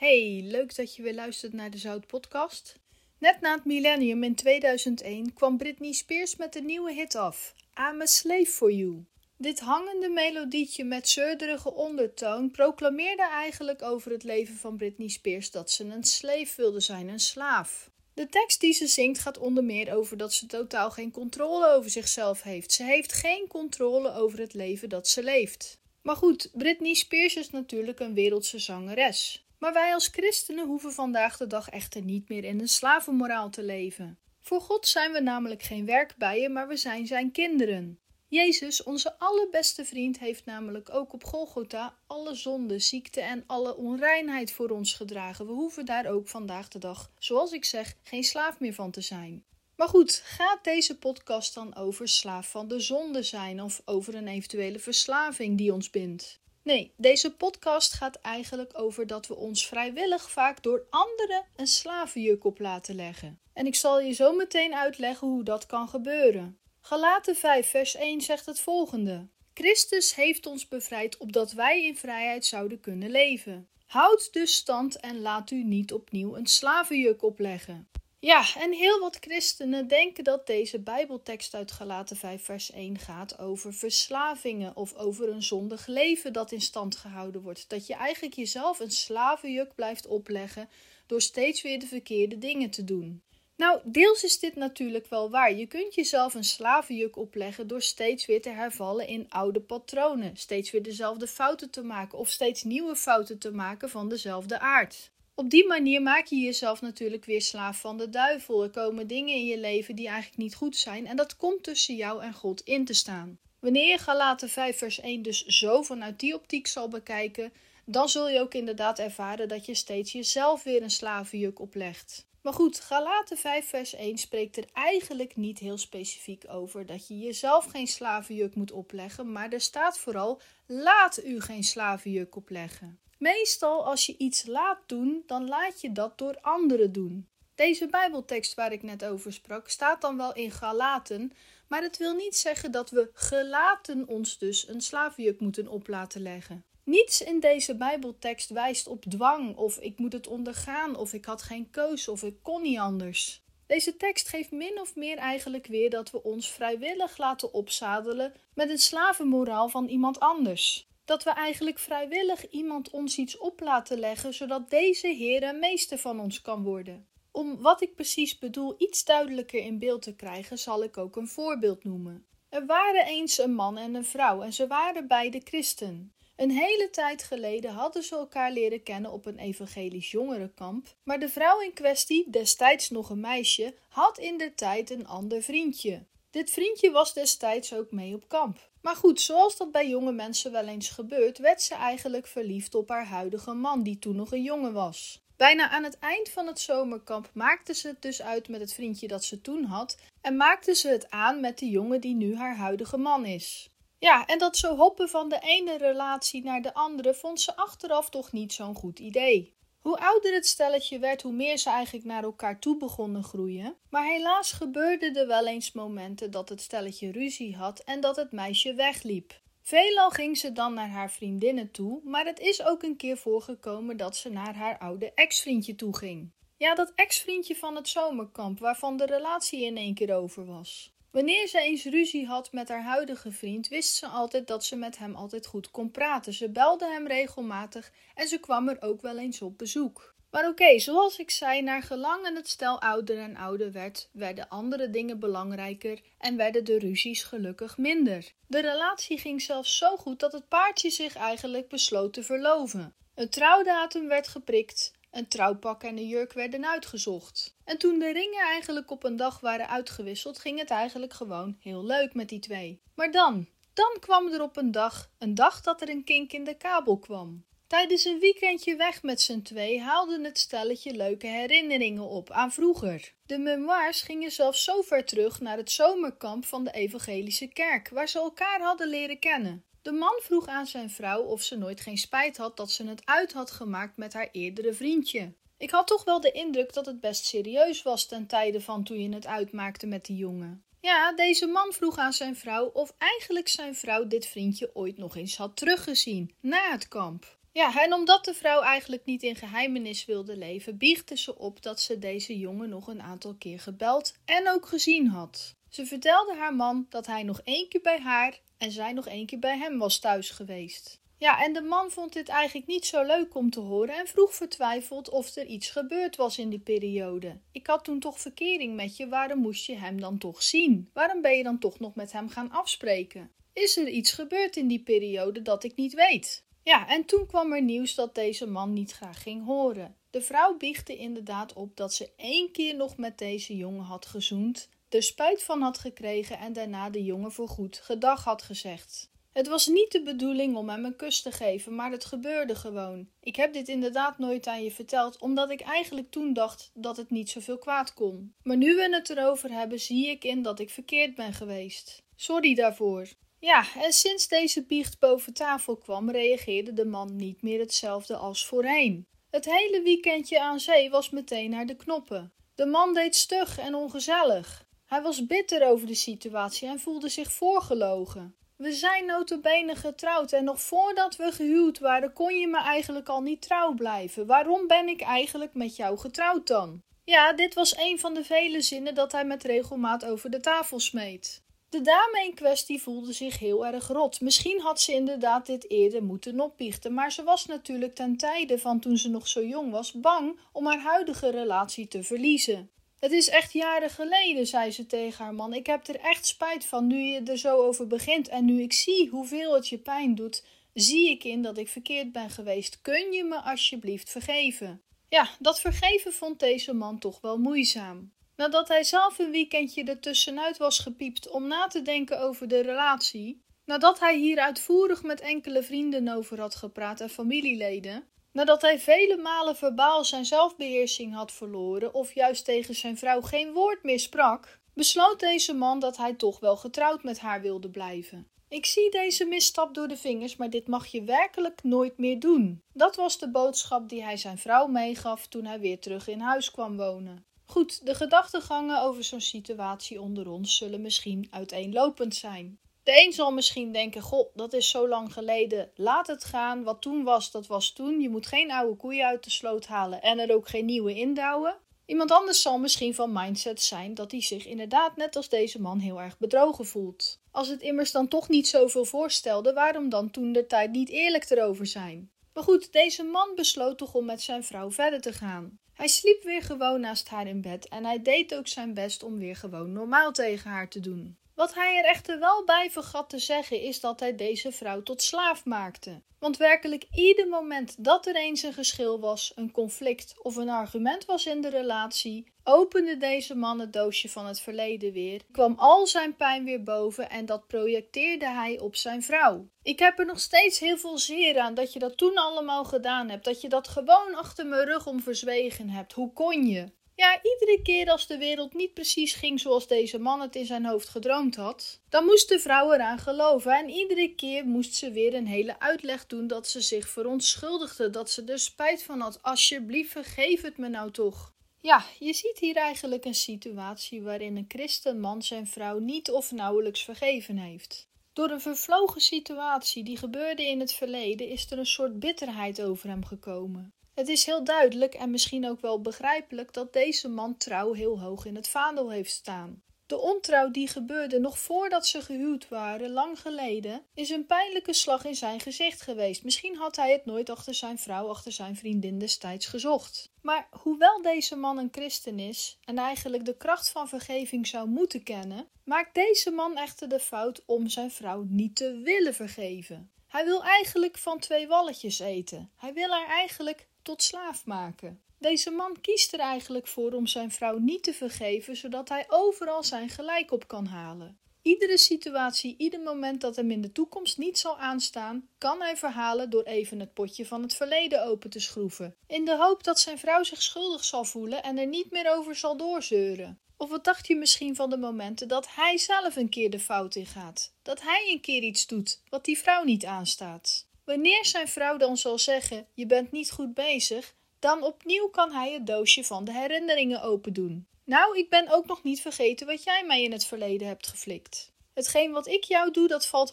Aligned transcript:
Hey, 0.00 0.42
leuk 0.44 0.76
dat 0.76 0.96
je 0.96 1.02
weer 1.02 1.14
luistert 1.14 1.52
naar 1.52 1.70
de 1.70 1.78
Zout 1.78 2.06
Podcast. 2.06 2.74
Net 3.18 3.40
na 3.40 3.54
het 3.54 3.64
millennium 3.64 4.22
in 4.22 4.34
2001 4.34 5.34
kwam 5.34 5.56
Britney 5.56 5.92
Spears 5.92 6.36
met 6.36 6.56
een 6.56 6.64
nieuwe 6.64 6.92
hit 6.92 7.14
af: 7.14 7.54
I'm 7.78 8.00
a 8.00 8.06
Slave 8.06 8.46
for 8.46 8.72
You. 8.72 9.04
Dit 9.36 9.60
hangende 9.60 10.08
melodietje 10.08 10.84
met 10.84 11.08
zeurderige 11.08 11.74
ondertoon 11.74 12.50
proclameerde 12.50 13.22
eigenlijk 13.22 13.82
over 13.82 14.10
het 14.10 14.22
leven 14.24 14.56
van 14.56 14.76
Britney 14.76 15.08
Spears 15.08 15.50
dat 15.50 15.70
ze 15.70 15.84
een 15.84 16.04
slave 16.04 16.52
wilde 16.56 16.80
zijn, 16.80 17.08
een 17.08 17.20
slaaf. 17.20 17.90
De 18.14 18.28
tekst 18.28 18.60
die 18.60 18.72
ze 18.72 18.86
zingt 18.86 19.18
gaat 19.18 19.38
onder 19.38 19.64
meer 19.64 19.94
over 19.94 20.16
dat 20.16 20.32
ze 20.32 20.46
totaal 20.46 20.90
geen 20.90 21.10
controle 21.10 21.68
over 21.68 21.90
zichzelf 21.90 22.42
heeft. 22.42 22.72
Ze 22.72 22.84
heeft 22.84 23.12
geen 23.12 23.46
controle 23.48 24.14
over 24.14 24.38
het 24.38 24.54
leven 24.54 24.88
dat 24.88 25.08
ze 25.08 25.22
leeft. 25.22 25.78
Maar 26.02 26.16
goed, 26.16 26.50
Britney 26.52 26.94
Spears 26.94 27.36
is 27.36 27.50
natuurlijk 27.50 28.00
een 28.00 28.14
wereldse 28.14 28.58
zangeres. 28.58 29.44
Maar 29.60 29.72
wij 29.72 29.92
als 29.94 30.06
christenen 30.06 30.66
hoeven 30.66 30.92
vandaag 30.92 31.36
de 31.36 31.46
dag 31.46 31.68
echter 31.68 32.02
niet 32.02 32.28
meer 32.28 32.44
in 32.44 32.60
een 32.60 32.68
slavenmoraal 32.68 33.50
te 33.50 33.62
leven. 33.62 34.18
Voor 34.40 34.60
God 34.60 34.88
zijn 34.88 35.12
we 35.12 35.20
namelijk 35.20 35.62
geen 35.62 35.86
werkbijen, 35.86 36.52
maar 36.52 36.68
we 36.68 36.76
zijn 36.76 37.06
zijn 37.06 37.32
kinderen. 37.32 37.98
Jezus, 38.28 38.82
onze 38.82 39.18
allerbeste 39.18 39.84
vriend, 39.84 40.18
heeft 40.18 40.44
namelijk 40.44 40.94
ook 40.94 41.12
op 41.12 41.24
Golgotha 41.24 41.94
alle 42.06 42.34
zonde, 42.34 42.78
ziekte 42.78 43.20
en 43.20 43.44
alle 43.46 43.76
onreinheid 43.76 44.52
voor 44.52 44.70
ons 44.70 44.94
gedragen. 44.94 45.46
We 45.46 45.52
hoeven 45.52 45.86
daar 45.86 46.06
ook 46.06 46.28
vandaag 46.28 46.68
de 46.68 46.78
dag, 46.78 47.10
zoals 47.18 47.52
ik 47.52 47.64
zeg, 47.64 47.96
geen 48.02 48.24
slaaf 48.24 48.60
meer 48.60 48.74
van 48.74 48.90
te 48.90 49.00
zijn. 49.00 49.44
Maar 49.76 49.88
goed, 49.88 50.22
gaat 50.24 50.64
deze 50.64 50.98
podcast 50.98 51.54
dan 51.54 51.76
over 51.76 52.08
slaaf 52.08 52.50
van 52.50 52.68
de 52.68 52.80
zonde 52.80 53.22
zijn 53.22 53.62
of 53.62 53.82
over 53.84 54.14
een 54.14 54.28
eventuele 54.28 54.78
verslaving 54.78 55.58
die 55.58 55.72
ons 55.72 55.90
bindt? 55.90 56.39
Nee, 56.62 56.92
deze 56.96 57.34
podcast 57.34 57.92
gaat 57.92 58.16
eigenlijk 58.16 58.78
over 58.78 59.06
dat 59.06 59.26
we 59.26 59.34
ons 59.34 59.66
vrijwillig 59.66 60.30
vaak 60.30 60.62
door 60.62 60.86
anderen 60.90 61.44
een 61.56 61.66
slavenjuk 61.66 62.44
op 62.44 62.58
laten 62.58 62.94
leggen. 62.94 63.40
En 63.52 63.66
ik 63.66 63.74
zal 63.74 64.00
je 64.00 64.12
zo 64.12 64.36
meteen 64.36 64.74
uitleggen 64.74 65.28
hoe 65.28 65.42
dat 65.42 65.66
kan 65.66 65.88
gebeuren. 65.88 66.58
Galaten 66.80 67.36
5, 67.36 67.66
vers 67.66 67.94
1 67.94 68.20
zegt 68.20 68.46
het 68.46 68.60
volgende: 68.60 69.28
Christus 69.54 70.14
heeft 70.14 70.46
ons 70.46 70.68
bevrijd 70.68 71.16
opdat 71.16 71.52
wij 71.52 71.84
in 71.84 71.96
vrijheid 71.96 72.44
zouden 72.44 72.80
kunnen 72.80 73.10
leven. 73.10 73.68
Houd 73.86 74.32
dus 74.32 74.54
stand 74.54 74.96
en 74.96 75.20
laat 75.20 75.50
u 75.50 75.64
niet 75.64 75.92
opnieuw 75.92 76.36
een 76.36 76.46
slavenjuk 76.46 77.22
opleggen. 77.22 77.88
Ja, 78.20 78.44
en 78.56 78.72
heel 78.72 79.00
wat 79.00 79.16
christenen 79.20 79.88
denken 79.88 80.24
dat 80.24 80.46
deze 80.46 80.78
Bijbeltekst 80.78 81.54
uit 81.54 81.72
Galaten 81.72 82.16
5 82.16 82.44
vers 82.44 82.70
1 82.70 82.98
gaat 82.98 83.38
over 83.38 83.74
verslavingen 83.74 84.76
of 84.76 84.94
over 84.94 85.28
een 85.28 85.42
zondig 85.42 85.86
leven 85.86 86.32
dat 86.32 86.52
in 86.52 86.60
stand 86.60 86.96
gehouden 86.96 87.42
wordt. 87.42 87.68
Dat 87.68 87.86
je 87.86 87.94
eigenlijk 87.94 88.34
jezelf 88.34 88.80
een 88.80 88.90
slavenjuk 88.90 89.74
blijft 89.74 90.06
opleggen 90.06 90.68
door 91.06 91.20
steeds 91.20 91.62
weer 91.62 91.78
de 91.78 91.86
verkeerde 91.86 92.38
dingen 92.38 92.70
te 92.70 92.84
doen. 92.84 93.22
Nou, 93.56 93.80
deels 93.84 94.24
is 94.24 94.38
dit 94.38 94.56
natuurlijk 94.56 95.06
wel 95.06 95.30
waar. 95.30 95.54
Je 95.54 95.66
kunt 95.66 95.94
jezelf 95.94 96.34
een 96.34 96.44
slavenjuk 96.44 97.16
opleggen 97.16 97.66
door 97.66 97.82
steeds 97.82 98.26
weer 98.26 98.42
te 98.42 98.50
hervallen 98.50 99.06
in 99.06 99.30
oude 99.30 99.60
patronen, 99.60 100.36
steeds 100.36 100.70
weer 100.70 100.82
dezelfde 100.82 101.26
fouten 101.26 101.70
te 101.70 101.82
maken 101.82 102.18
of 102.18 102.28
steeds 102.28 102.62
nieuwe 102.62 102.96
fouten 102.96 103.38
te 103.38 103.52
maken 103.52 103.90
van 103.90 104.08
dezelfde 104.08 104.58
aard. 104.58 105.10
Op 105.34 105.50
die 105.50 105.66
manier 105.66 106.02
maak 106.02 106.26
je 106.26 106.36
jezelf 106.36 106.80
natuurlijk 106.80 107.24
weer 107.24 107.42
slaaf 107.42 107.80
van 107.80 107.98
de 107.98 108.08
duivel. 108.08 108.62
Er 108.62 108.70
komen 108.70 109.06
dingen 109.06 109.34
in 109.34 109.46
je 109.46 109.58
leven 109.58 109.96
die 109.96 110.08
eigenlijk 110.08 110.38
niet 110.38 110.54
goed 110.54 110.76
zijn 110.76 111.06
en 111.06 111.16
dat 111.16 111.36
komt 111.36 111.62
tussen 111.62 111.96
jou 111.96 112.22
en 112.22 112.34
God 112.34 112.60
in 112.60 112.84
te 112.84 112.94
staan. 112.94 113.38
Wanneer 113.60 113.88
je 113.88 113.98
Galaten 113.98 114.48
5 114.48 114.78
vers 114.78 115.00
1 115.00 115.22
dus 115.22 115.44
zo 115.44 115.82
vanuit 115.82 116.20
die 116.20 116.34
optiek 116.34 116.66
zal 116.66 116.88
bekijken, 116.88 117.52
dan 117.84 118.08
zul 118.08 118.28
je 118.28 118.40
ook 118.40 118.54
inderdaad 118.54 118.98
ervaren 118.98 119.48
dat 119.48 119.66
je 119.66 119.74
steeds 119.74 120.12
jezelf 120.12 120.62
weer 120.62 120.82
een 120.82 120.90
slavenjuk 120.90 121.60
oplegt. 121.60 122.28
Maar 122.42 122.52
goed, 122.52 122.80
Galaten 122.80 123.38
5 123.38 123.68
vers 123.68 123.94
1 123.94 124.18
spreekt 124.18 124.56
er 124.56 124.64
eigenlijk 124.72 125.36
niet 125.36 125.58
heel 125.58 125.78
specifiek 125.78 126.44
over 126.48 126.86
dat 126.86 127.08
je 127.08 127.18
jezelf 127.18 127.64
geen 127.64 127.86
slavenjuk 127.86 128.54
moet 128.54 128.72
opleggen, 128.72 129.32
maar 129.32 129.52
er 129.52 129.60
staat 129.60 129.98
vooral 129.98 130.40
laat 130.66 131.24
u 131.24 131.40
geen 131.40 131.64
slavenjuk 131.64 132.36
opleggen. 132.36 132.98
Meestal 133.20 133.86
als 133.86 134.06
je 134.06 134.14
iets 134.18 134.46
laat 134.46 134.78
doen, 134.86 135.22
dan 135.26 135.48
laat 135.48 135.80
je 135.80 135.92
dat 135.92 136.18
door 136.18 136.38
anderen 136.40 136.92
doen. 136.92 137.28
Deze 137.54 137.86
Bijbeltekst 137.86 138.54
waar 138.54 138.72
ik 138.72 138.82
net 138.82 139.04
over 139.04 139.32
sprak, 139.32 139.68
staat 139.68 140.00
dan 140.00 140.16
wel 140.16 140.34
in 140.34 140.50
Galaten, 140.50 141.32
maar 141.68 141.82
het 141.82 141.96
wil 141.96 142.14
niet 142.14 142.36
zeggen 142.36 142.72
dat 142.72 142.90
we 142.90 143.10
gelaten 143.12 144.08
ons 144.08 144.38
dus 144.38 144.68
een 144.68 144.80
slavenjuk 144.80 145.40
moeten 145.40 145.68
op 145.68 145.88
laten 145.88 146.22
leggen. 146.22 146.64
Niets 146.84 147.20
in 147.20 147.40
deze 147.40 147.76
Bijbeltekst 147.76 148.50
wijst 148.50 148.86
op 148.86 149.04
dwang, 149.04 149.56
of 149.56 149.78
ik 149.78 149.98
moet 149.98 150.12
het 150.12 150.26
ondergaan, 150.26 150.96
of 150.96 151.12
ik 151.12 151.24
had 151.24 151.42
geen 151.42 151.70
keus, 151.70 152.08
of 152.08 152.22
ik 152.22 152.42
kon 152.42 152.62
niet 152.62 152.78
anders. 152.78 153.42
Deze 153.66 153.96
tekst 153.96 154.28
geeft 154.28 154.50
min 154.50 154.80
of 154.80 154.96
meer 154.96 155.16
eigenlijk 155.16 155.66
weer 155.66 155.90
dat 155.90 156.10
we 156.10 156.22
ons 156.22 156.52
vrijwillig 156.52 157.18
laten 157.18 157.52
opzadelen 157.52 158.34
met 158.54 158.70
een 158.70 158.78
slavenmoraal 158.78 159.68
van 159.68 159.88
iemand 159.88 160.20
anders 160.20 160.89
dat 161.10 161.22
we 161.22 161.30
eigenlijk 161.30 161.78
vrijwillig 161.78 162.50
iemand 162.50 162.90
ons 162.90 163.16
iets 163.16 163.38
op 163.38 163.60
laten 163.60 163.98
leggen, 163.98 164.34
zodat 164.34 164.70
deze 164.70 165.06
Heer 165.06 165.42
en 165.42 165.58
meester 165.58 165.98
van 165.98 166.20
ons 166.20 166.42
kan 166.42 166.62
worden. 166.62 167.06
Om 167.30 167.60
wat 167.60 167.82
ik 167.82 167.94
precies 167.94 168.38
bedoel 168.38 168.74
iets 168.78 169.04
duidelijker 169.04 169.60
in 169.60 169.78
beeld 169.78 170.02
te 170.02 170.14
krijgen, 170.16 170.58
zal 170.58 170.84
ik 170.84 170.96
ook 170.96 171.16
een 171.16 171.28
voorbeeld 171.28 171.84
noemen. 171.84 172.26
Er 172.48 172.66
waren 172.66 173.06
eens 173.06 173.38
een 173.38 173.54
man 173.54 173.78
en 173.78 173.94
een 173.94 174.04
vrouw 174.04 174.42
en 174.42 174.52
ze 174.52 174.66
waren 174.66 175.06
beide 175.06 175.40
christen. 175.44 176.14
Een 176.36 176.50
hele 176.50 176.88
tijd 176.90 177.22
geleden 177.22 177.70
hadden 177.70 178.02
ze 178.02 178.14
elkaar 178.14 178.52
leren 178.52 178.82
kennen 178.82 179.12
op 179.12 179.26
een 179.26 179.38
evangelisch 179.38 180.10
jongerenkamp, 180.10 180.96
maar 181.02 181.20
de 181.20 181.28
vrouw 181.28 181.60
in 181.60 181.72
kwestie, 181.72 182.30
destijds 182.30 182.90
nog 182.90 183.10
een 183.10 183.20
meisje, 183.20 183.74
had 183.88 184.18
in 184.18 184.38
de 184.38 184.54
tijd 184.54 184.90
een 184.90 185.06
ander 185.06 185.42
vriendje. 185.42 186.06
Dit 186.30 186.50
vriendje 186.50 186.90
was 186.90 187.14
destijds 187.14 187.74
ook 187.74 187.90
mee 187.90 188.14
op 188.14 188.28
kamp. 188.28 188.69
Maar 188.82 188.96
goed, 188.96 189.20
zoals 189.20 189.56
dat 189.56 189.72
bij 189.72 189.88
jonge 189.88 190.12
mensen 190.12 190.52
wel 190.52 190.66
eens 190.66 190.90
gebeurt, 190.90 191.38
werd 191.38 191.62
ze 191.62 191.74
eigenlijk 191.74 192.26
verliefd 192.26 192.74
op 192.74 192.88
haar 192.88 193.06
huidige 193.06 193.52
man, 193.52 193.82
die 193.82 193.98
toen 193.98 194.16
nog 194.16 194.32
een 194.32 194.42
jongen 194.42 194.72
was. 194.72 195.22
Bijna 195.36 195.70
aan 195.70 195.84
het 195.84 195.98
eind 195.98 196.28
van 196.28 196.46
het 196.46 196.60
zomerkamp 196.60 197.30
maakte 197.34 197.74
ze 197.74 197.88
het 197.88 198.02
dus 198.02 198.22
uit 198.22 198.48
met 198.48 198.60
het 198.60 198.72
vriendje 198.72 199.08
dat 199.08 199.24
ze 199.24 199.40
toen 199.40 199.64
had 199.64 199.98
en 200.20 200.36
maakte 200.36 200.74
ze 200.74 200.88
het 200.88 201.10
aan 201.10 201.40
met 201.40 201.58
de 201.58 201.68
jongen 201.68 202.00
die 202.00 202.14
nu 202.14 202.36
haar 202.36 202.56
huidige 202.56 202.96
man 202.96 203.24
is. 203.24 203.70
Ja, 203.98 204.26
en 204.26 204.38
dat 204.38 204.56
zo 204.56 204.76
hoppen 204.76 205.08
van 205.08 205.28
de 205.28 205.38
ene 205.38 205.76
relatie 205.76 206.42
naar 206.42 206.62
de 206.62 206.74
andere 206.74 207.14
vond 207.14 207.40
ze 207.40 207.56
achteraf 207.56 208.10
toch 208.10 208.32
niet 208.32 208.52
zo'n 208.52 208.74
goed 208.74 208.98
idee. 208.98 209.54
Hoe 209.80 209.98
ouder 209.98 210.32
het 210.32 210.46
stelletje 210.46 210.98
werd, 210.98 211.22
hoe 211.22 211.32
meer 211.32 211.58
ze 211.58 211.70
eigenlijk 211.70 212.06
naar 212.06 212.22
elkaar 212.22 212.58
toe 212.58 212.76
begonnen 212.76 213.24
groeien. 213.24 213.76
Maar 213.90 214.06
helaas 214.06 214.52
gebeurde 214.52 215.20
er 215.20 215.26
wel 215.26 215.46
eens 215.46 215.72
momenten 215.72 216.30
dat 216.30 216.48
het 216.48 216.60
stelletje 216.60 217.12
ruzie 217.12 217.56
had 217.56 217.80
en 217.80 218.00
dat 218.00 218.16
het 218.16 218.32
meisje 218.32 218.74
wegliep. 218.74 219.40
Veelal 219.62 220.10
ging 220.10 220.38
ze 220.38 220.52
dan 220.52 220.74
naar 220.74 220.88
haar 220.88 221.10
vriendinnen 221.10 221.70
toe, 221.70 222.00
maar 222.04 222.24
het 222.24 222.40
is 222.40 222.64
ook 222.64 222.82
een 222.82 222.96
keer 222.96 223.16
voorgekomen 223.16 223.96
dat 223.96 224.16
ze 224.16 224.28
naar 224.28 224.54
haar 224.54 224.78
oude 224.78 225.12
ex-vriendje 225.14 225.74
toe 225.74 225.96
ging. 225.96 226.30
Ja, 226.56 226.74
dat 226.74 226.92
ex-vriendje 226.94 227.56
van 227.56 227.76
het 227.76 227.88
zomerkamp, 227.88 228.58
waarvan 228.58 228.96
de 228.96 229.06
relatie 229.06 229.64
in 229.64 229.76
één 229.76 229.94
keer 229.94 230.14
over 230.14 230.46
was. 230.46 230.92
Wanneer 231.10 231.48
ze 231.48 231.60
eens 231.60 231.84
ruzie 231.84 232.26
had 232.26 232.52
met 232.52 232.68
haar 232.68 232.82
huidige 232.82 233.32
vriend, 233.32 233.68
wist 233.68 233.94
ze 233.94 234.06
altijd 234.06 234.46
dat 234.46 234.64
ze 234.64 234.76
met 234.76 234.98
hem 234.98 235.14
altijd 235.14 235.46
goed 235.46 235.70
kon 235.70 235.90
praten. 235.90 236.32
Ze 236.32 236.50
belde 236.50 236.86
hem 236.86 237.06
regelmatig 237.06 237.92
en 238.14 238.28
ze 238.28 238.38
kwam 238.38 238.68
er 238.68 238.82
ook 238.82 239.02
wel 239.02 239.18
eens 239.18 239.42
op 239.42 239.58
bezoek. 239.58 240.14
Maar 240.30 240.48
oké, 240.48 240.78
zoals 240.78 241.18
ik 241.18 241.30
zei, 241.30 241.62
naar 241.62 241.82
gelang 241.82 242.36
het 242.36 242.48
stel 242.48 242.80
ouder 242.80 243.18
en 243.18 243.36
ouder 243.36 243.72
werd, 243.72 244.08
werden 244.12 244.48
andere 244.48 244.90
dingen 244.90 245.18
belangrijker 245.18 246.00
en 246.18 246.36
werden 246.36 246.64
de 246.64 246.78
ruzies 246.78 247.22
gelukkig 247.22 247.78
minder. 247.78 248.32
De 248.46 248.60
relatie 248.60 249.18
ging 249.18 249.42
zelfs 249.42 249.76
zo 249.76 249.96
goed 249.96 250.20
dat 250.20 250.32
het 250.32 250.48
paardje 250.48 250.90
zich 250.90 251.16
eigenlijk 251.16 251.68
besloot 251.68 252.12
te 252.12 252.22
verloven. 252.22 252.94
Een 253.14 253.28
trouwdatum 253.28 254.08
werd 254.08 254.28
geprikt 254.28 254.92
een 255.10 255.28
trouwpak 255.28 255.82
en 255.82 255.96
een 255.96 256.08
jurk 256.08 256.32
werden 256.32 256.66
uitgezocht. 256.66 257.56
En 257.64 257.78
toen 257.78 257.98
de 257.98 258.12
ringen 258.12 258.40
eigenlijk 258.40 258.90
op 258.90 259.04
een 259.04 259.16
dag 259.16 259.40
waren 259.40 259.68
uitgewisseld, 259.68 260.38
ging 260.38 260.58
het 260.58 260.70
eigenlijk 260.70 261.12
gewoon 261.12 261.56
heel 261.60 261.84
leuk 261.84 262.14
met 262.14 262.28
die 262.28 262.38
twee. 262.38 262.82
Maar 262.94 263.10
dan, 263.10 263.48
dan 263.72 263.96
kwam 264.00 264.32
er 264.32 264.42
op 264.42 264.56
een 264.56 264.70
dag, 264.70 265.10
een 265.18 265.34
dag 265.34 265.60
dat 265.60 265.80
er 265.80 265.88
een 265.88 266.04
kink 266.04 266.32
in 266.32 266.44
de 266.44 266.56
kabel 266.56 266.98
kwam. 266.98 267.44
Tijdens 267.66 268.04
een 268.04 268.18
weekendje 268.18 268.76
weg 268.76 269.02
met 269.02 269.20
z'n 269.20 269.42
twee 269.42 269.80
haalden 269.80 270.24
het 270.24 270.38
stelletje 270.38 270.94
leuke 270.94 271.26
herinneringen 271.26 272.08
op 272.08 272.30
aan 272.30 272.52
vroeger. 272.52 273.12
De 273.26 273.38
memoirs 273.38 274.02
gingen 274.02 274.30
zelfs 274.30 274.64
zo 274.64 274.82
ver 274.82 275.04
terug 275.04 275.40
naar 275.40 275.56
het 275.56 275.70
zomerkamp 275.70 276.44
van 276.44 276.64
de 276.64 276.70
Evangelische 276.70 277.46
Kerk, 277.46 277.88
waar 277.88 278.08
ze 278.08 278.18
elkaar 278.18 278.60
hadden 278.60 278.88
leren 278.88 279.18
kennen. 279.18 279.64
De 279.82 279.92
man 279.92 280.20
vroeg 280.22 280.46
aan 280.46 280.66
zijn 280.66 280.90
vrouw 280.90 281.22
of 281.22 281.42
ze 281.42 281.56
nooit 281.56 281.80
geen 281.80 281.98
spijt 281.98 282.36
had 282.36 282.56
dat 282.56 282.70
ze 282.70 282.86
het 282.86 283.02
uit 283.04 283.32
had 283.32 283.50
gemaakt 283.50 283.96
met 283.96 284.12
haar 284.12 284.28
eerdere 284.32 284.72
vriendje. 284.72 285.32
Ik 285.58 285.70
had 285.70 285.86
toch 285.86 286.04
wel 286.04 286.20
de 286.20 286.32
indruk 286.32 286.72
dat 286.72 286.86
het 286.86 287.00
best 287.00 287.24
serieus 287.24 287.82
was 287.82 288.06
ten 288.06 288.26
tijde 288.26 288.60
van 288.60 288.84
toen 288.84 289.02
je 289.02 289.14
het 289.14 289.26
uitmaakte 289.26 289.86
met 289.86 290.04
die 290.04 290.16
jongen. 290.16 290.64
Ja, 290.80 291.12
deze 291.12 291.46
man 291.46 291.72
vroeg 291.72 291.96
aan 291.98 292.12
zijn 292.12 292.36
vrouw 292.36 292.66
of 292.66 292.94
eigenlijk 292.98 293.48
zijn 293.48 293.74
vrouw 293.74 294.06
dit 294.06 294.26
vriendje 294.26 294.70
ooit 294.74 294.98
nog 294.98 295.16
eens 295.16 295.36
had 295.36 295.56
teruggezien, 295.56 296.34
na 296.40 296.70
het 296.70 296.88
kamp. 296.88 297.38
Ja, 297.52 297.82
en 297.82 297.92
omdat 297.92 298.24
de 298.24 298.34
vrouw 298.34 298.60
eigenlijk 298.60 299.04
niet 299.04 299.22
in 299.22 299.36
geheimenis 299.36 300.04
wilde 300.04 300.36
leven, 300.36 300.78
biechtte 300.78 301.16
ze 301.16 301.38
op 301.38 301.62
dat 301.62 301.80
ze 301.80 301.98
deze 301.98 302.38
jongen 302.38 302.68
nog 302.68 302.88
een 302.88 303.02
aantal 303.02 303.34
keer 303.34 303.60
gebeld 303.60 304.14
en 304.24 304.48
ook 304.48 304.66
gezien 304.66 305.06
had. 305.06 305.54
Ze 305.68 305.86
vertelde 305.86 306.34
haar 306.36 306.54
man 306.54 306.86
dat 306.88 307.06
hij 307.06 307.22
nog 307.22 307.40
één 307.44 307.68
keer 307.68 307.80
bij 307.80 308.00
haar 308.00 308.40
en 308.60 308.70
zij 308.70 308.92
nog 308.92 309.06
één 309.06 309.26
keer 309.26 309.38
bij 309.38 309.58
hem 309.58 309.78
was 309.78 309.98
thuis 309.98 310.30
geweest. 310.30 311.00
Ja, 311.16 311.42
en 311.42 311.52
de 311.52 311.60
man 311.60 311.90
vond 311.90 312.12
dit 312.12 312.28
eigenlijk 312.28 312.66
niet 312.66 312.86
zo 312.86 313.02
leuk 313.02 313.34
om 313.34 313.50
te 313.50 313.60
horen 313.60 313.94
en 313.94 314.06
vroeg 314.06 314.34
vertwijfeld 314.34 315.08
of 315.08 315.36
er 315.36 315.46
iets 315.46 315.70
gebeurd 315.70 316.16
was 316.16 316.38
in 316.38 316.48
die 316.48 316.58
periode. 316.58 317.40
Ik 317.52 317.66
had 317.66 317.84
toen 317.84 318.00
toch 318.00 318.20
verkering 318.20 318.74
met 318.74 318.96
je, 318.96 319.08
waarom 319.08 319.38
moest 319.38 319.66
je 319.66 319.76
hem 319.76 320.00
dan 320.00 320.18
toch 320.18 320.42
zien? 320.42 320.90
Waarom 320.92 321.20
ben 321.20 321.36
je 321.36 321.42
dan 321.42 321.58
toch 321.58 321.78
nog 321.78 321.94
met 321.94 322.12
hem 322.12 322.28
gaan 322.28 322.50
afspreken? 322.50 323.30
Is 323.52 323.76
er 323.76 323.88
iets 323.88 324.12
gebeurd 324.12 324.56
in 324.56 324.68
die 324.68 324.82
periode 324.82 325.42
dat 325.42 325.64
ik 325.64 325.76
niet 325.76 325.94
weet? 325.94 326.44
Ja, 326.62 326.88
en 326.88 327.04
toen 327.04 327.26
kwam 327.26 327.52
er 327.52 327.62
nieuws 327.62 327.94
dat 327.94 328.14
deze 328.14 328.46
man 328.46 328.72
niet 328.72 328.92
graag 328.92 329.22
ging 329.22 329.44
horen. 329.44 329.96
De 330.10 330.22
vrouw 330.22 330.56
biechtte 330.56 330.96
inderdaad 330.96 331.52
op 331.52 331.76
dat 331.76 331.94
ze 331.94 332.12
één 332.16 332.52
keer 332.52 332.76
nog 332.76 332.96
met 332.96 333.18
deze 333.18 333.56
jongen 333.56 333.84
had 333.84 334.06
gezoend, 334.06 334.68
er 334.94 335.02
spijt 335.02 335.42
van 335.42 335.62
had 335.62 335.78
gekregen 335.78 336.38
en 336.38 336.52
daarna 336.52 336.90
de 336.90 337.04
jongen 337.04 337.32
voorgoed 337.32 337.80
gedag 337.82 338.24
had 338.24 338.42
gezegd. 338.42 339.10
Het 339.32 339.48
was 339.48 339.66
niet 339.66 339.92
de 339.92 340.02
bedoeling 340.02 340.56
om 340.56 340.68
hem 340.68 340.84
een 340.84 340.96
kus 340.96 341.22
te 341.22 341.32
geven, 341.32 341.74
maar 341.74 341.90
het 341.90 342.04
gebeurde 342.04 342.54
gewoon. 342.54 343.08
Ik 343.20 343.36
heb 343.36 343.52
dit 343.52 343.68
inderdaad 343.68 344.18
nooit 344.18 344.46
aan 344.46 344.62
je 344.62 344.70
verteld, 344.70 345.18
omdat 345.18 345.50
ik 345.50 345.60
eigenlijk 345.60 346.10
toen 346.10 346.32
dacht 346.32 346.70
dat 346.74 346.96
het 346.96 347.10
niet 347.10 347.30
zoveel 347.30 347.58
kwaad 347.58 347.94
kon. 347.94 348.34
Maar 348.42 348.56
nu 348.56 348.74
we 348.74 348.88
het 348.94 349.10
erover 349.10 349.50
hebben, 349.50 349.80
zie 349.80 350.08
ik 350.08 350.24
in 350.24 350.42
dat 350.42 350.60
ik 350.60 350.70
verkeerd 350.70 351.14
ben 351.14 351.32
geweest. 351.32 352.02
Sorry 352.16 352.54
daarvoor. 352.54 353.08
Ja, 353.38 353.64
en 353.76 353.92
sinds 353.92 354.28
deze 354.28 354.64
biecht 354.64 354.98
boven 354.98 355.32
tafel 355.32 355.76
kwam, 355.76 356.10
reageerde 356.10 356.72
de 356.72 356.84
man 356.84 357.16
niet 357.16 357.42
meer 357.42 357.60
hetzelfde 357.60 358.16
als 358.16 358.46
voorheen. 358.46 359.06
Het 359.30 359.44
hele 359.44 359.82
weekendje 359.82 360.40
aan 360.40 360.60
zee 360.60 360.90
was 360.90 361.10
meteen 361.10 361.50
naar 361.50 361.66
de 361.66 361.76
knoppen. 361.76 362.32
De 362.54 362.66
man 362.66 362.94
deed 362.94 363.16
stug 363.16 363.58
en 363.58 363.74
ongezellig. 363.74 364.68
Hij 364.90 365.02
was 365.02 365.26
bitter 365.26 365.66
over 365.66 365.86
de 365.86 365.94
situatie 365.94 366.68
en 366.68 366.80
voelde 366.80 367.08
zich 367.08 367.32
voorgelogen. 367.32 368.34
We 368.56 368.72
zijn 368.72 369.06
notabene 369.06 369.74
getrouwd 369.74 370.32
en 370.32 370.44
nog 370.44 370.60
voordat 370.60 371.16
we 371.16 371.32
gehuwd 371.32 371.78
waren 371.78 372.12
kon 372.12 372.38
je 372.38 372.46
me 372.46 372.58
eigenlijk 372.58 373.08
al 373.08 373.20
niet 373.20 373.42
trouw 373.42 373.74
blijven. 373.74 374.26
Waarom 374.26 374.66
ben 374.66 374.88
ik 374.88 375.00
eigenlijk 375.00 375.54
met 375.54 375.76
jou 375.76 375.98
getrouwd 375.98 376.46
dan? 376.46 376.82
Ja, 377.04 377.32
dit 377.32 377.54
was 377.54 377.76
een 377.76 377.98
van 377.98 378.14
de 378.14 378.24
vele 378.24 378.60
zinnen 378.60 378.94
dat 378.94 379.12
hij 379.12 379.24
met 379.24 379.42
regelmaat 379.42 380.04
over 380.04 380.30
de 380.30 380.40
tafel 380.40 380.80
smeet. 380.80 381.42
De 381.68 381.80
dame 381.80 382.24
in 382.24 382.34
kwestie 382.34 382.82
voelde 382.82 383.12
zich 383.12 383.38
heel 383.38 383.66
erg 383.66 383.88
rot. 383.88 384.20
Misschien 384.20 384.60
had 384.60 384.80
ze 384.80 384.92
inderdaad 384.92 385.46
dit 385.46 385.70
eerder 385.70 386.02
moeten 386.02 386.40
opbiechten, 386.40 386.94
maar 386.94 387.12
ze 387.12 387.22
was 387.22 387.46
natuurlijk 387.46 387.94
ten 387.94 388.16
tijde 388.16 388.58
van 388.58 388.80
toen 388.80 388.96
ze 388.96 389.08
nog 389.08 389.28
zo 389.28 389.44
jong 389.44 389.70
was 389.70 389.92
bang 389.92 390.40
om 390.52 390.66
haar 390.66 390.80
huidige 390.80 391.30
relatie 391.30 391.88
te 391.88 392.02
verliezen. 392.02 392.70
Het 393.00 393.12
is 393.12 393.28
echt 393.28 393.52
jaren 393.52 393.90
geleden, 393.90 394.46
zei 394.46 394.70
ze 394.70 394.86
tegen 394.86 395.24
haar 395.24 395.34
man. 395.34 395.54
Ik 395.54 395.66
heb 395.66 395.86
er 395.86 396.00
echt 396.00 396.26
spijt 396.26 396.64
van 396.64 396.86
nu 396.86 396.98
je 396.98 397.22
er 397.22 397.38
zo 397.38 397.56
over 397.56 397.86
begint 397.86 398.28
en 398.28 398.44
nu 398.44 398.62
ik 398.62 398.72
zie 398.72 399.08
hoeveel 399.08 399.54
het 399.54 399.68
je 399.68 399.78
pijn 399.78 400.14
doet, 400.14 400.44
zie 400.74 401.10
ik 401.10 401.24
in 401.24 401.42
dat 401.42 401.58
ik 401.58 401.68
verkeerd 401.68 402.12
ben 402.12 402.30
geweest. 402.30 402.80
Kun 402.80 403.12
je 403.12 403.24
me 403.24 403.36
alsjeblieft 403.36 404.10
vergeven? 404.10 404.82
Ja, 405.08 405.28
dat 405.38 405.60
vergeven 405.60 406.12
vond 406.12 406.40
deze 406.40 406.72
man 406.72 406.98
toch 406.98 407.20
wel 407.20 407.38
moeizaam. 407.38 408.12
Nadat 408.36 408.68
hij 408.68 408.84
zelf 408.84 409.18
een 409.18 409.30
weekendje 409.30 409.84
ertussenuit 409.84 410.56
was 410.56 410.78
gepiept 410.78 411.30
om 411.30 411.46
na 411.46 411.66
te 411.66 411.82
denken 411.82 412.20
over 412.20 412.48
de 412.48 412.60
relatie, 412.60 413.42
nadat 413.64 414.00
hij 414.00 414.18
hier 414.18 414.38
uitvoerig 414.38 415.02
met 415.02 415.20
enkele 415.20 415.62
vrienden 415.62 416.08
over 416.08 416.40
had 416.40 416.54
gepraat 416.54 417.00
en 417.00 417.10
familieleden, 417.10 418.04
Nadat 418.32 418.62
hij 418.62 418.78
vele 418.78 419.16
malen 419.16 419.56
verbaal 419.56 420.04
zijn 420.04 420.24
zelfbeheersing 420.24 421.14
had 421.14 421.32
verloren 421.32 421.94
of 421.94 422.14
juist 422.14 422.44
tegen 422.44 422.74
zijn 422.74 422.98
vrouw 422.98 423.20
geen 423.20 423.52
woord 423.52 423.82
meer 423.82 424.00
sprak, 424.00 424.58
besloot 424.74 425.20
deze 425.20 425.54
man 425.54 425.80
dat 425.80 425.96
hij 425.96 426.14
toch 426.14 426.40
wel 426.40 426.56
getrouwd 426.56 427.02
met 427.02 427.18
haar 427.18 427.40
wilde 427.40 427.70
blijven. 427.70 428.28
Ik 428.48 428.66
zie 428.66 428.90
deze 428.90 429.24
misstap 429.24 429.74
door 429.74 429.88
de 429.88 429.96
vingers, 429.96 430.36
maar 430.36 430.50
dit 430.50 430.68
mag 430.68 430.86
je 430.86 431.02
werkelijk 431.02 431.62
nooit 431.62 431.98
meer 431.98 432.20
doen. 432.20 432.62
Dat 432.72 432.96
was 432.96 433.18
de 433.18 433.30
boodschap 433.30 433.88
die 433.88 434.02
hij 434.02 434.16
zijn 434.16 434.38
vrouw 434.38 434.66
meegaf 434.66 435.26
toen 435.26 435.44
hij 435.44 435.60
weer 435.60 435.80
terug 435.80 436.08
in 436.08 436.20
huis 436.20 436.50
kwam 436.50 436.76
wonen. 436.76 437.24
Goed, 437.44 437.86
de 437.86 437.94
gedachtegangen 437.94 438.82
over 438.82 439.04
zo'n 439.04 439.20
situatie 439.20 440.00
onder 440.00 440.30
ons 440.30 440.56
zullen 440.56 440.80
misschien 440.80 441.26
uiteenlopend 441.30 442.14
zijn. 442.14 442.58
De 442.90 443.04
een 443.06 443.12
zal 443.12 443.32
misschien 443.32 443.72
denken: 443.72 444.02
Goh, 444.02 444.30
dat 444.34 444.52
is 444.52 444.70
zo 444.70 444.88
lang 444.88 445.12
geleden. 445.12 445.70
Laat 445.74 446.06
het 446.06 446.24
gaan. 446.24 446.62
Wat 446.62 446.82
toen 446.82 447.04
was, 447.04 447.30
dat 447.30 447.46
was 447.46 447.72
toen. 447.72 448.00
Je 448.00 448.08
moet 448.08 448.26
geen 448.26 448.50
oude 448.50 448.76
koeien 448.76 449.06
uit 449.06 449.24
de 449.24 449.30
sloot 449.30 449.66
halen 449.66 450.02
en 450.02 450.18
er 450.18 450.34
ook 450.34 450.48
geen 450.48 450.64
nieuwe 450.64 450.94
indouwen. 450.94 451.56
Iemand 451.86 452.10
anders 452.10 452.42
zal 452.42 452.58
misschien 452.58 452.94
van 452.94 453.12
mindset 453.12 453.62
zijn 453.62 453.94
dat 453.94 454.10
hij 454.10 454.22
zich 454.22 454.46
inderdaad 454.46 454.96
net 454.96 455.16
als 455.16 455.28
deze 455.28 455.60
man 455.60 455.78
heel 455.78 456.00
erg 456.00 456.18
bedrogen 456.18 456.66
voelt. 456.66 457.20
Als 457.30 457.48
het 457.48 457.62
immers 457.62 457.90
dan 457.90 458.08
toch 458.08 458.28
niet 458.28 458.48
zoveel 458.48 458.84
voorstelde, 458.84 459.52
waarom 459.52 459.88
dan 459.88 460.10
toen 460.10 460.32
de 460.32 460.46
tijd 460.46 460.70
niet 460.70 460.88
eerlijk 460.88 461.30
erover 461.30 461.66
zijn? 461.66 462.10
Maar 462.34 462.44
goed, 462.44 462.72
deze 462.72 463.02
man 463.02 463.34
besloot 463.34 463.78
toch 463.78 463.94
om 463.94 464.04
met 464.04 464.22
zijn 464.22 464.44
vrouw 464.44 464.70
verder 464.70 465.00
te 465.00 465.12
gaan. 465.12 465.58
Hij 465.74 465.88
sliep 465.88 466.22
weer 466.22 466.42
gewoon 466.42 466.80
naast 466.80 467.08
haar 467.08 467.26
in 467.26 467.40
bed 467.40 467.68
en 467.68 467.84
hij 467.84 468.02
deed 468.02 468.34
ook 468.34 468.48
zijn 468.48 468.74
best 468.74 469.02
om 469.02 469.18
weer 469.18 469.36
gewoon 469.36 469.72
normaal 469.72 470.12
tegen 470.12 470.50
haar 470.50 470.68
te 470.68 470.80
doen. 470.80 471.18
Wat 471.40 471.54
hij 471.54 471.78
er 471.78 471.84
echter 471.84 472.18
wel 472.18 472.44
bij 472.44 472.70
vergat 472.70 473.10
te 473.10 473.18
zeggen 473.18 473.60
is 473.60 473.80
dat 473.80 474.00
hij 474.00 474.14
deze 474.14 474.52
vrouw 474.52 474.82
tot 474.82 475.02
slaaf 475.02 475.44
maakte. 475.44 476.02
Want 476.18 476.36
werkelijk 476.36 476.86
ieder 476.92 477.28
moment 477.28 477.84
dat 477.84 478.06
er 478.06 478.16
eens 478.16 478.42
een 478.42 478.52
geschil 478.52 479.00
was, 479.00 479.32
een 479.34 479.50
conflict 479.50 480.14
of 480.22 480.36
een 480.36 480.48
argument 480.48 481.04
was 481.04 481.26
in 481.26 481.40
de 481.40 481.48
relatie, 481.48 482.32
opende 482.44 482.96
deze 482.96 483.34
man 483.34 483.60
het 483.60 483.72
doosje 483.72 484.08
van 484.08 484.26
het 484.26 484.40
verleden 484.40 484.92
weer, 484.92 485.22
kwam 485.32 485.54
al 485.56 485.86
zijn 485.86 486.16
pijn 486.16 486.44
weer 486.44 486.62
boven 486.62 487.10
en 487.10 487.26
dat 487.26 487.46
projecteerde 487.46 488.28
hij 488.28 488.58
op 488.58 488.76
zijn 488.76 489.02
vrouw. 489.02 489.48
Ik 489.62 489.78
heb 489.78 489.98
er 489.98 490.06
nog 490.06 490.20
steeds 490.20 490.58
heel 490.58 490.78
veel 490.78 490.98
zeer 490.98 491.38
aan 491.38 491.54
dat 491.54 491.72
je 491.72 491.78
dat 491.78 491.96
toen 491.96 492.14
allemaal 492.14 492.64
gedaan 492.64 493.08
hebt, 493.08 493.24
dat 493.24 493.40
je 493.40 493.48
dat 493.48 493.68
gewoon 493.68 494.14
achter 494.14 494.46
mijn 494.46 494.64
rug 494.64 494.86
om 494.86 495.00
verzwegen 495.00 495.70
hebt. 495.70 495.92
Hoe 495.92 496.12
kon 496.12 496.46
je? 496.46 496.78
Ja, 497.00 497.20
iedere 497.22 497.62
keer 497.62 497.90
als 497.90 498.06
de 498.06 498.18
wereld 498.18 498.54
niet 498.54 498.74
precies 498.74 499.12
ging 499.12 499.40
zoals 499.40 499.66
deze 499.66 499.98
man 499.98 500.20
het 500.20 500.36
in 500.36 500.46
zijn 500.46 500.66
hoofd 500.66 500.88
gedroomd 500.88 501.36
had, 501.36 501.80
dan 501.88 502.04
moest 502.04 502.28
de 502.28 502.38
vrouw 502.38 502.72
eraan 502.72 502.98
geloven 502.98 503.52
en 503.52 503.68
iedere 503.68 504.14
keer 504.14 504.44
moest 504.46 504.74
ze 504.74 504.90
weer 504.90 505.14
een 505.14 505.26
hele 505.26 505.60
uitleg 505.60 506.06
doen 506.06 506.26
dat 506.26 506.48
ze 506.48 506.60
zich 506.60 506.88
verontschuldigde, 506.88 507.90
dat 507.90 508.10
ze 508.10 508.24
er 508.24 508.38
spijt 508.38 508.82
van 508.82 509.00
had. 509.00 509.22
Alsjeblieft, 509.22 509.90
vergeef 509.90 510.42
het 510.42 510.58
me 510.58 510.68
nou 510.68 510.90
toch. 510.90 511.32
Ja, 511.60 511.84
je 511.98 512.12
ziet 512.12 512.38
hier 512.38 512.56
eigenlijk 512.56 513.04
een 513.04 513.14
situatie 513.14 514.02
waarin 514.02 514.36
een 514.36 514.48
christenman 514.48 515.22
zijn 515.22 515.46
vrouw 515.46 515.78
niet 515.78 516.10
of 516.10 516.30
nauwelijks 516.30 516.84
vergeven 516.84 517.36
heeft. 517.36 517.88
Door 518.12 518.30
een 518.30 518.40
vervlogen 518.40 519.00
situatie 519.00 519.84
die 519.84 519.96
gebeurde 519.96 520.46
in 520.46 520.60
het 520.60 520.72
verleden 520.72 521.28
is 521.28 521.50
er 521.50 521.58
een 521.58 521.66
soort 521.66 521.98
bitterheid 521.98 522.62
over 522.62 522.88
hem 522.88 523.04
gekomen. 523.04 523.74
Het 524.00 524.08
is 524.08 524.24
heel 524.24 524.44
duidelijk 524.44 524.94
en 524.94 525.10
misschien 525.10 525.48
ook 525.48 525.60
wel 525.60 525.80
begrijpelijk 525.80 526.52
dat 526.52 526.72
deze 526.72 527.08
man 527.08 527.36
trouw 527.36 527.72
heel 527.72 528.00
hoog 528.00 528.24
in 528.24 528.36
het 528.36 528.48
vaandel 528.48 528.90
heeft 528.90 529.10
staan. 529.10 529.62
De 529.86 529.98
ontrouw 529.98 530.50
die 530.50 530.68
gebeurde 530.68 531.18
nog 531.18 531.38
voordat 531.38 531.86
ze 531.86 532.02
gehuwd 532.02 532.48
waren, 532.48 532.90
lang 532.90 533.20
geleden, 533.20 533.82
is 533.94 534.10
een 534.10 534.26
pijnlijke 534.26 534.72
slag 534.72 535.04
in 535.04 535.14
zijn 535.14 535.40
gezicht 535.40 535.82
geweest. 535.82 536.24
Misschien 536.24 536.56
had 536.56 536.76
hij 536.76 536.92
het 536.92 537.04
nooit 537.04 537.30
achter 537.30 537.54
zijn 537.54 537.78
vrouw, 537.78 538.08
achter 538.08 538.32
zijn 538.32 538.56
vriendin 538.56 538.98
destijds 538.98 539.46
gezocht. 539.46 540.12
Maar 540.22 540.48
hoewel 540.62 541.02
deze 541.02 541.36
man 541.36 541.58
een 541.58 541.72
christen 541.72 542.18
is 542.18 542.58
en 542.64 542.78
eigenlijk 542.78 543.24
de 543.24 543.36
kracht 543.36 543.70
van 543.70 543.88
vergeving 543.88 544.46
zou 544.46 544.68
moeten 544.68 545.02
kennen, 545.02 545.48
maakt 545.64 545.94
deze 545.94 546.30
man 546.30 546.56
echter 546.56 546.88
de 546.88 547.00
fout 547.00 547.42
om 547.46 547.68
zijn 547.68 547.90
vrouw 547.90 548.24
niet 548.28 548.56
te 548.56 548.80
willen 548.84 549.14
vergeven. 549.14 549.90
Hij 550.10 550.24
wil 550.24 550.44
eigenlijk 550.44 550.98
van 550.98 551.18
twee 551.18 551.46
walletjes 551.46 551.98
eten. 551.98 552.50
Hij 552.56 552.72
wil 552.72 552.90
haar 552.90 553.08
eigenlijk 553.08 553.68
tot 553.82 554.02
slaaf 554.02 554.46
maken. 554.46 555.00
Deze 555.18 555.50
man 555.50 555.80
kiest 555.80 556.12
er 556.12 556.20
eigenlijk 556.20 556.66
voor 556.66 556.92
om 556.92 557.06
zijn 557.06 557.30
vrouw 557.30 557.58
niet 557.58 557.82
te 557.82 557.92
vergeven, 557.92 558.56
zodat 558.56 558.88
hij 558.88 559.04
overal 559.08 559.62
zijn 559.62 559.88
gelijk 559.88 560.32
op 560.32 560.48
kan 560.48 560.66
halen. 560.66 561.18
Iedere 561.42 561.78
situatie, 561.78 562.54
ieder 562.58 562.80
moment 562.80 563.20
dat 563.20 563.36
hem 563.36 563.50
in 563.50 563.60
de 563.60 563.72
toekomst 563.72 564.18
niet 564.18 564.38
zal 564.38 564.58
aanstaan, 564.58 565.28
kan 565.38 565.60
hij 565.60 565.76
verhalen 565.76 566.30
door 566.30 566.42
even 566.42 566.80
het 566.80 566.94
potje 566.94 567.26
van 567.26 567.42
het 567.42 567.54
verleden 567.54 568.04
open 568.04 568.30
te 568.30 568.40
schroeven, 568.40 568.96
in 569.06 569.24
de 569.24 569.36
hoop 569.36 569.64
dat 569.64 569.80
zijn 569.80 569.98
vrouw 569.98 570.22
zich 570.22 570.42
schuldig 570.42 570.84
zal 570.84 571.04
voelen 571.04 571.42
en 571.42 571.58
er 571.58 571.66
niet 571.66 571.90
meer 571.90 572.16
over 572.16 572.34
zal 572.34 572.56
doorzeuren. 572.56 573.40
Of 573.56 573.70
wat 573.70 573.84
dacht 573.84 574.06
je 574.06 574.16
misschien 574.16 574.56
van 574.56 574.70
de 574.70 574.76
momenten 574.76 575.28
dat 575.28 575.54
hij 575.54 575.78
zelf 575.78 576.16
een 576.16 576.28
keer 576.28 576.50
de 576.50 576.60
fout 576.60 576.94
ingaat? 576.94 577.52
Dat 577.62 577.82
hij 577.82 578.10
een 578.12 578.20
keer 578.20 578.42
iets 578.42 578.66
doet 578.66 579.00
wat 579.08 579.24
die 579.24 579.38
vrouw 579.38 579.64
niet 579.64 579.84
aanstaat? 579.84 580.68
Wanneer 580.90 581.26
zijn 581.26 581.48
vrouw 581.48 581.76
dan 581.76 581.96
zal 581.96 582.18
zeggen: 582.18 582.66
Je 582.74 582.86
bent 582.86 583.12
niet 583.12 583.30
goed 583.30 583.54
bezig, 583.54 584.14
dan 584.38 584.62
opnieuw 584.62 585.08
kan 585.08 585.32
hij 585.32 585.52
het 585.52 585.66
doosje 585.66 586.04
van 586.04 586.24
de 586.24 586.32
herinneringen 586.32 587.02
opendoen. 587.02 587.66
Nou, 587.84 588.18
ik 588.18 588.30
ben 588.30 588.48
ook 588.48 588.66
nog 588.66 588.82
niet 588.82 589.00
vergeten 589.00 589.46
wat 589.46 589.64
jij 589.64 589.84
mij 589.86 590.02
in 590.02 590.12
het 590.12 590.24
verleden 590.24 590.66
hebt 590.66 590.86
geflikt. 590.86 591.52
Hetgeen 591.74 592.12
wat 592.12 592.26
ik 592.26 592.44
jou 592.44 592.70
doe, 592.70 592.88
dat 592.88 593.06
valt 593.06 593.32